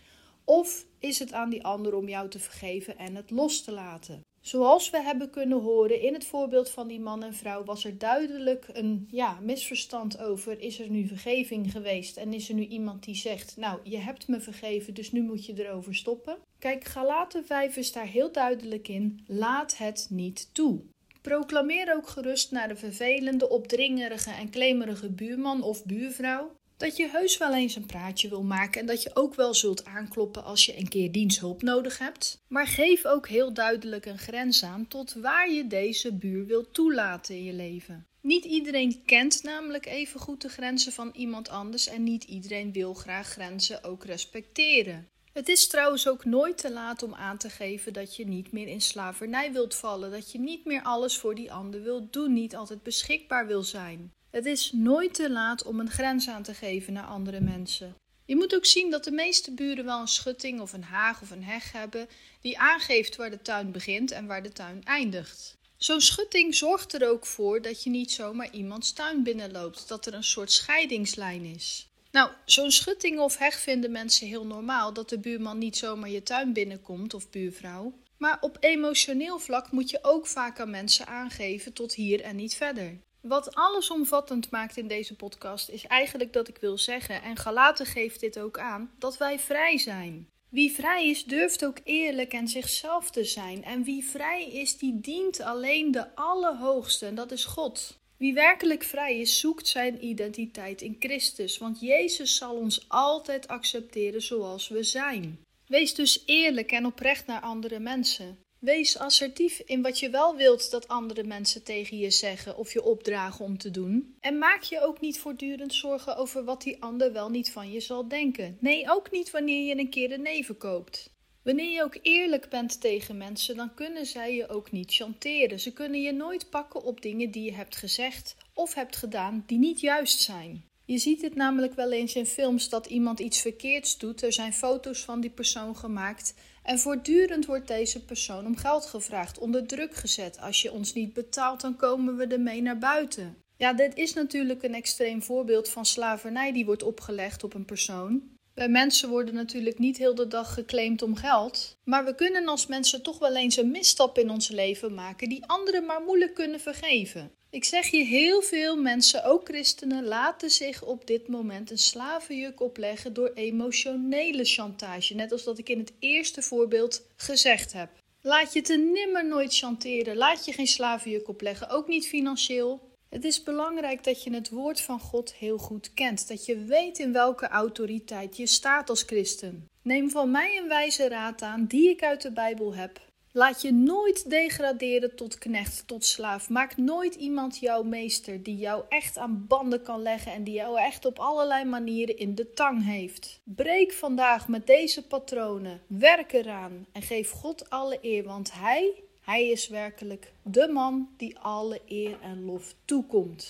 Of 0.43 0.85
is 0.99 1.19
het 1.19 1.33
aan 1.33 1.49
die 1.49 1.63
ander 1.63 1.95
om 1.95 2.07
jou 2.07 2.29
te 2.29 2.39
vergeven 2.39 2.97
en 2.97 3.15
het 3.15 3.31
los 3.31 3.61
te 3.61 3.71
laten? 3.71 4.26
Zoals 4.47 4.89
we 4.89 5.01
hebben 5.01 5.29
kunnen 5.29 5.61
horen 5.61 6.01
in 6.01 6.13
het 6.13 6.25
voorbeeld 6.25 6.69
van 6.69 6.87
die 6.87 6.99
man 6.99 7.23
en 7.23 7.33
vrouw, 7.33 7.63
was 7.63 7.85
er 7.85 7.97
duidelijk 7.97 8.65
een 8.73 9.07
ja, 9.11 9.39
misverstand 9.41 10.19
over: 10.19 10.59
is 10.59 10.79
er 10.79 10.89
nu 10.89 11.07
vergeving 11.07 11.71
geweest? 11.71 12.17
En 12.17 12.33
is 12.33 12.49
er 12.49 12.55
nu 12.55 12.65
iemand 12.65 13.03
die 13.03 13.15
zegt: 13.15 13.57
Nou, 13.57 13.79
je 13.83 13.97
hebt 13.97 14.27
me 14.27 14.39
vergeven, 14.39 14.93
dus 14.93 15.11
nu 15.11 15.21
moet 15.21 15.45
je 15.45 15.65
erover 15.65 15.95
stoppen? 15.95 16.37
Kijk, 16.59 16.83
Galaten 16.83 17.45
5 17.45 17.77
is 17.77 17.91
daar 17.91 18.05
heel 18.05 18.31
duidelijk 18.31 18.87
in: 18.87 19.19
laat 19.25 19.77
het 19.77 20.07
niet 20.09 20.49
toe. 20.53 20.81
Proclameer 21.21 21.95
ook 21.95 22.07
gerust 22.07 22.51
naar 22.51 22.67
de 22.67 22.75
vervelende, 22.75 23.49
opdringerige 23.49 24.31
en 24.31 24.49
klemerige 24.49 25.09
buurman 25.09 25.63
of 25.63 25.85
buurvrouw 25.85 26.51
dat 26.77 26.97
je 26.97 27.09
heus 27.09 27.37
wel 27.37 27.55
eens 27.55 27.75
een 27.75 27.85
praatje 27.85 28.29
wil 28.29 28.43
maken 28.43 28.81
en 28.81 28.87
dat 28.87 29.03
je 29.03 29.11
ook 29.13 29.35
wel 29.35 29.53
zult 29.53 29.85
aankloppen 29.85 30.43
als 30.43 30.65
je 30.65 30.77
een 30.77 30.87
keer 30.87 31.11
diensthulp 31.11 31.61
nodig 31.61 31.97
hebt. 31.97 32.43
Maar 32.47 32.67
geef 32.67 33.05
ook 33.05 33.27
heel 33.27 33.53
duidelijk 33.53 34.05
een 34.05 34.17
grens 34.17 34.63
aan 34.63 34.87
tot 34.87 35.13
waar 35.13 35.51
je 35.51 35.67
deze 35.67 36.13
buur 36.13 36.45
wilt 36.45 36.73
toelaten 36.73 37.35
in 37.35 37.43
je 37.43 37.53
leven. 37.53 38.05
Niet 38.21 38.45
iedereen 38.45 39.01
kent 39.05 39.43
namelijk 39.43 39.85
even 39.85 40.19
goed 40.19 40.41
de 40.41 40.49
grenzen 40.49 40.91
van 40.91 41.11
iemand 41.13 41.49
anders 41.49 41.87
en 41.87 42.03
niet 42.03 42.23
iedereen 42.23 42.71
wil 42.71 42.93
graag 42.93 43.27
grenzen 43.27 43.83
ook 43.83 44.05
respecteren. 44.05 45.07
Het 45.33 45.47
is 45.47 45.67
trouwens 45.67 46.07
ook 46.07 46.25
nooit 46.25 46.57
te 46.57 46.71
laat 46.71 47.03
om 47.03 47.13
aan 47.13 47.37
te 47.37 47.49
geven 47.49 47.93
dat 47.93 48.15
je 48.15 48.27
niet 48.27 48.51
meer 48.51 48.67
in 48.67 48.81
slavernij 48.81 49.51
wilt 49.51 49.75
vallen, 49.75 50.11
dat 50.11 50.31
je 50.31 50.39
niet 50.39 50.65
meer 50.65 50.81
alles 50.81 51.17
voor 51.17 51.35
die 51.35 51.51
ander 51.51 51.83
wilt 51.83 52.13
doen, 52.13 52.33
niet 52.33 52.55
altijd 52.55 52.83
beschikbaar 52.83 53.47
wil 53.47 53.63
zijn. 53.63 54.11
Het 54.31 54.45
is 54.45 54.71
nooit 54.71 55.13
te 55.13 55.29
laat 55.29 55.63
om 55.63 55.79
een 55.79 55.89
grens 55.89 56.29
aan 56.29 56.43
te 56.43 56.53
geven 56.53 56.93
naar 56.93 57.05
andere 57.05 57.39
mensen. 57.39 57.95
Je 58.25 58.35
moet 58.35 58.55
ook 58.55 58.65
zien 58.65 58.91
dat 58.91 59.03
de 59.03 59.11
meeste 59.11 59.51
buren 59.51 59.85
wel 59.85 59.99
een 59.99 60.07
schutting 60.07 60.61
of 60.61 60.73
een 60.73 60.83
haag 60.83 61.21
of 61.21 61.31
een 61.31 61.43
heg 61.43 61.71
hebben 61.71 62.07
die 62.41 62.59
aangeeft 62.59 63.15
waar 63.15 63.29
de 63.29 63.41
tuin 63.41 63.71
begint 63.71 64.11
en 64.11 64.25
waar 64.25 64.43
de 64.43 64.51
tuin 64.51 64.83
eindigt. 64.83 65.57
Zo'n 65.77 66.01
schutting 66.01 66.55
zorgt 66.55 66.93
er 66.93 67.09
ook 67.09 67.25
voor 67.25 67.61
dat 67.61 67.83
je 67.83 67.89
niet 67.89 68.11
zomaar 68.11 68.51
iemands 68.51 68.91
tuin 68.91 69.23
binnenloopt, 69.23 69.87
dat 69.87 70.05
er 70.05 70.13
een 70.13 70.23
soort 70.23 70.51
scheidingslijn 70.51 71.43
is. 71.43 71.87
Nou, 72.11 72.31
zo'n 72.45 72.71
schutting 72.71 73.19
of 73.19 73.37
heg 73.37 73.59
vinden 73.59 73.91
mensen 73.91 74.27
heel 74.27 74.45
normaal 74.45 74.93
dat 74.93 75.09
de 75.09 75.19
buurman 75.19 75.57
niet 75.57 75.77
zomaar 75.77 76.09
je 76.09 76.23
tuin 76.23 76.53
binnenkomt 76.53 77.13
of 77.13 77.29
buurvrouw. 77.29 77.93
Maar 78.17 78.37
op 78.41 78.57
emotioneel 78.59 79.39
vlak 79.39 79.71
moet 79.71 79.89
je 79.89 79.99
ook 80.01 80.27
vaak 80.27 80.59
aan 80.59 80.69
mensen 80.69 81.07
aangeven 81.07 81.73
tot 81.73 81.93
hier 81.93 82.21
en 82.21 82.35
niet 82.35 82.55
verder. 82.55 82.97
Wat 83.27 83.55
allesomvattend 83.55 84.51
maakt 84.51 84.77
in 84.77 84.87
deze 84.87 85.15
podcast 85.15 85.69
is 85.69 85.85
eigenlijk 85.85 86.33
dat 86.33 86.47
ik 86.47 86.57
wil 86.57 86.77
zeggen, 86.77 87.21
en 87.21 87.37
Galaten 87.37 87.85
geeft 87.85 88.19
dit 88.19 88.39
ook 88.39 88.59
aan, 88.59 88.91
dat 88.99 89.17
wij 89.17 89.39
vrij 89.39 89.77
zijn. 89.77 90.29
Wie 90.49 90.71
vrij 90.71 91.09
is, 91.09 91.25
durft 91.25 91.65
ook 91.65 91.77
eerlijk 91.83 92.33
en 92.33 92.47
zichzelf 92.47 93.11
te 93.11 93.23
zijn. 93.23 93.63
En 93.63 93.83
wie 93.83 94.05
vrij 94.05 94.47
is, 94.47 94.77
die 94.77 94.99
dient 94.99 95.41
alleen 95.41 95.91
de 95.91 96.15
Allerhoogste, 96.15 97.05
en 97.05 97.15
dat 97.15 97.31
is 97.31 97.45
God. 97.45 97.97
Wie 98.17 98.33
werkelijk 98.33 98.83
vrij 98.83 99.19
is, 99.19 99.39
zoekt 99.39 99.67
zijn 99.67 100.05
identiteit 100.05 100.81
in 100.81 100.95
Christus, 100.99 101.57
want 101.57 101.79
Jezus 101.79 102.35
zal 102.35 102.55
ons 102.55 102.85
altijd 102.87 103.47
accepteren 103.47 104.21
zoals 104.21 104.67
we 104.67 104.83
zijn. 104.83 105.39
Wees 105.67 105.93
dus 105.93 106.23
eerlijk 106.25 106.71
en 106.71 106.85
oprecht 106.85 107.25
naar 107.25 107.41
andere 107.41 107.79
mensen. 107.79 108.37
Wees 108.59 108.97
assertief 108.97 109.61
in 109.65 109.81
wat 109.81 109.99
je 109.99 110.09
wel 110.09 110.35
wilt 110.35 110.71
dat 110.71 110.87
andere 110.87 111.23
mensen 111.23 111.63
tegen 111.63 111.97
je 111.97 112.09
zeggen 112.09 112.57
of 112.57 112.73
je 112.73 112.83
opdragen 112.83 113.45
om 113.45 113.57
te 113.57 113.71
doen. 113.71 114.15
En 114.19 114.37
maak 114.37 114.61
je 114.61 114.81
ook 114.81 115.01
niet 115.01 115.19
voortdurend 115.19 115.73
zorgen 115.73 116.17
over 116.17 116.43
wat 116.43 116.61
die 116.61 116.81
ander 116.81 117.13
wel 117.13 117.29
niet 117.29 117.51
van 117.51 117.71
je 117.71 117.79
zal 117.79 118.07
denken. 118.07 118.57
Nee, 118.59 118.91
ook 118.91 119.11
niet 119.11 119.31
wanneer 119.31 119.65
je 119.67 119.79
een 119.79 119.89
keer 119.89 120.11
een 120.11 120.21
neven 120.21 120.57
koopt. 120.57 121.15
Wanneer 121.43 121.71
je 121.71 121.83
ook 121.83 121.97
eerlijk 122.01 122.49
bent 122.49 122.81
tegen 122.81 123.17
mensen, 123.17 123.55
dan 123.55 123.73
kunnen 123.73 124.05
zij 124.05 124.35
je 124.35 124.49
ook 124.49 124.71
niet 124.71 124.93
chanteren. 124.93 125.59
Ze 125.59 125.73
kunnen 125.73 126.01
je 126.01 126.11
nooit 126.11 126.49
pakken 126.49 126.83
op 126.83 127.01
dingen 127.01 127.31
die 127.31 127.43
je 127.43 127.53
hebt 127.53 127.75
gezegd 127.75 128.35
of 128.53 128.73
hebt 128.73 128.95
gedaan 128.95 129.43
die 129.45 129.57
niet 129.57 129.79
juist 129.79 130.19
zijn. 130.21 130.65
Je 130.85 130.97
ziet 130.97 131.21
het 131.21 131.35
namelijk 131.35 131.73
wel 131.73 131.91
eens 131.91 132.15
in 132.15 132.25
films 132.25 132.69
dat 132.69 132.85
iemand 132.85 133.19
iets 133.19 133.41
verkeerds 133.41 133.97
doet. 133.97 134.23
Er 134.23 134.33
zijn 134.33 134.53
foto's 134.53 134.99
van 134.99 135.21
die 135.21 135.29
persoon 135.29 135.77
gemaakt 135.77 136.33
en 136.67 136.79
voortdurend 136.79 137.45
wordt 137.45 137.67
deze 137.67 138.05
persoon 138.05 138.45
om 138.45 138.55
geld 138.55 138.85
gevraagd, 138.85 139.37
onder 139.37 139.67
druk 139.67 139.95
gezet. 139.95 140.39
Als 140.41 140.61
je 140.61 140.71
ons 140.71 140.93
niet 140.93 141.13
betaalt, 141.13 141.61
dan 141.61 141.75
komen 141.75 142.17
we 142.17 142.27
ermee 142.27 142.61
naar 142.61 142.77
buiten. 142.77 143.37
Ja, 143.57 143.73
dit 143.73 143.95
is 143.95 144.13
natuurlijk 144.13 144.63
een 144.63 144.73
extreem 144.73 145.23
voorbeeld 145.23 145.69
van 145.69 145.85
slavernij 145.85 146.51
die 146.51 146.65
wordt 146.65 146.83
opgelegd 146.83 147.43
op 147.43 147.53
een 147.53 147.65
persoon. 147.65 148.23
Bij 148.53 148.69
mensen 148.69 149.09
worden 149.09 149.33
natuurlijk 149.33 149.79
niet 149.79 149.97
heel 149.97 150.15
de 150.15 150.27
dag 150.27 150.53
geclaimd 150.53 151.01
om 151.01 151.15
geld. 151.15 151.77
Maar 151.83 152.05
we 152.05 152.15
kunnen 152.15 152.47
als 152.47 152.67
mensen 152.67 153.03
toch 153.03 153.19
wel 153.19 153.35
eens 153.35 153.57
een 153.57 153.71
misstap 153.71 154.17
in 154.17 154.29
ons 154.29 154.49
leven 154.49 154.93
maken 154.93 155.29
die 155.29 155.45
anderen 155.45 155.85
maar 155.85 156.01
moeilijk 156.01 156.33
kunnen 156.33 156.59
vergeven. 156.59 157.31
Ik 157.49 157.63
zeg 157.63 157.87
je, 157.87 158.03
heel 158.03 158.41
veel 158.41 158.75
mensen, 158.75 159.23
ook 159.23 159.45
christenen, 159.45 160.03
laten 160.03 160.49
zich 160.49 160.83
op 160.83 161.07
dit 161.07 161.27
moment 161.27 161.71
een 161.71 161.77
slavenjuk 161.77 162.61
opleggen 162.61 163.13
door 163.13 163.31
emotionele 163.33 164.45
chantage. 164.45 165.15
Net 165.15 165.31
als 165.31 165.43
dat 165.43 165.57
ik 165.57 165.69
in 165.69 165.79
het 165.79 165.93
eerste 165.99 166.41
voorbeeld 166.41 167.05
gezegd 167.15 167.73
heb. 167.73 167.89
Laat 168.21 168.53
je 168.53 168.61
te 168.61 168.77
nimmer 168.77 169.25
nooit 169.25 169.55
chanteren. 169.55 170.15
Laat 170.15 170.45
je 170.45 170.53
geen 170.53 170.67
slavenjuk 170.67 171.27
opleggen, 171.27 171.69
ook 171.69 171.87
niet 171.87 172.07
financieel. 172.07 172.87
Het 173.09 173.23
is 173.23 173.43
belangrijk 173.43 174.03
dat 174.03 174.23
je 174.23 174.33
het 174.33 174.49
woord 174.49 174.81
van 174.81 174.99
God 174.99 175.33
heel 175.33 175.57
goed 175.57 175.93
kent. 175.93 176.27
Dat 176.27 176.45
je 176.45 176.57
weet 176.57 176.99
in 176.99 177.13
welke 177.13 177.47
autoriteit 177.47 178.37
je 178.37 178.47
staat 178.47 178.89
als 178.89 179.03
christen. 179.03 179.67
Neem 179.81 180.09
van 180.09 180.31
mij 180.31 180.57
een 180.57 180.67
wijze 180.67 181.07
raad 181.07 181.41
aan 181.41 181.65
die 181.65 181.89
ik 181.89 182.03
uit 182.03 182.21
de 182.21 182.31
Bijbel 182.31 182.75
heb. 182.75 182.99
Laat 183.37 183.61
je 183.61 183.71
nooit 183.71 184.29
degraderen 184.29 185.15
tot 185.15 185.37
knecht, 185.37 185.83
tot 185.87 186.05
slaaf. 186.05 186.49
Maak 186.49 186.77
nooit 186.77 187.15
iemand 187.15 187.57
jouw 187.57 187.83
meester 187.83 188.43
die 188.43 188.57
jou 188.57 188.83
echt 188.89 189.17
aan 189.17 189.45
banden 189.47 189.81
kan 189.81 190.01
leggen 190.01 190.31
en 190.31 190.43
die 190.43 190.53
jou 190.53 190.79
echt 190.79 191.05
op 191.05 191.19
allerlei 191.19 191.65
manieren 191.65 192.17
in 192.17 192.35
de 192.35 192.53
tang 192.53 192.85
heeft. 192.85 193.39
Breek 193.43 193.93
vandaag 193.93 194.47
met 194.47 194.67
deze 194.67 195.07
patronen, 195.07 195.81
werk 195.87 196.33
eraan 196.33 196.85
en 196.91 197.01
geef 197.01 197.31
God 197.31 197.69
alle 197.69 197.97
eer, 198.01 198.23
want 198.23 198.53
Hij, 198.53 198.93
Hij 199.21 199.47
is 199.49 199.67
werkelijk 199.67 200.31
de 200.41 200.67
man 200.73 201.09
die 201.17 201.39
alle 201.39 201.81
eer 201.87 202.17
en 202.21 202.45
lof 202.45 202.75
toekomt. 202.85 203.45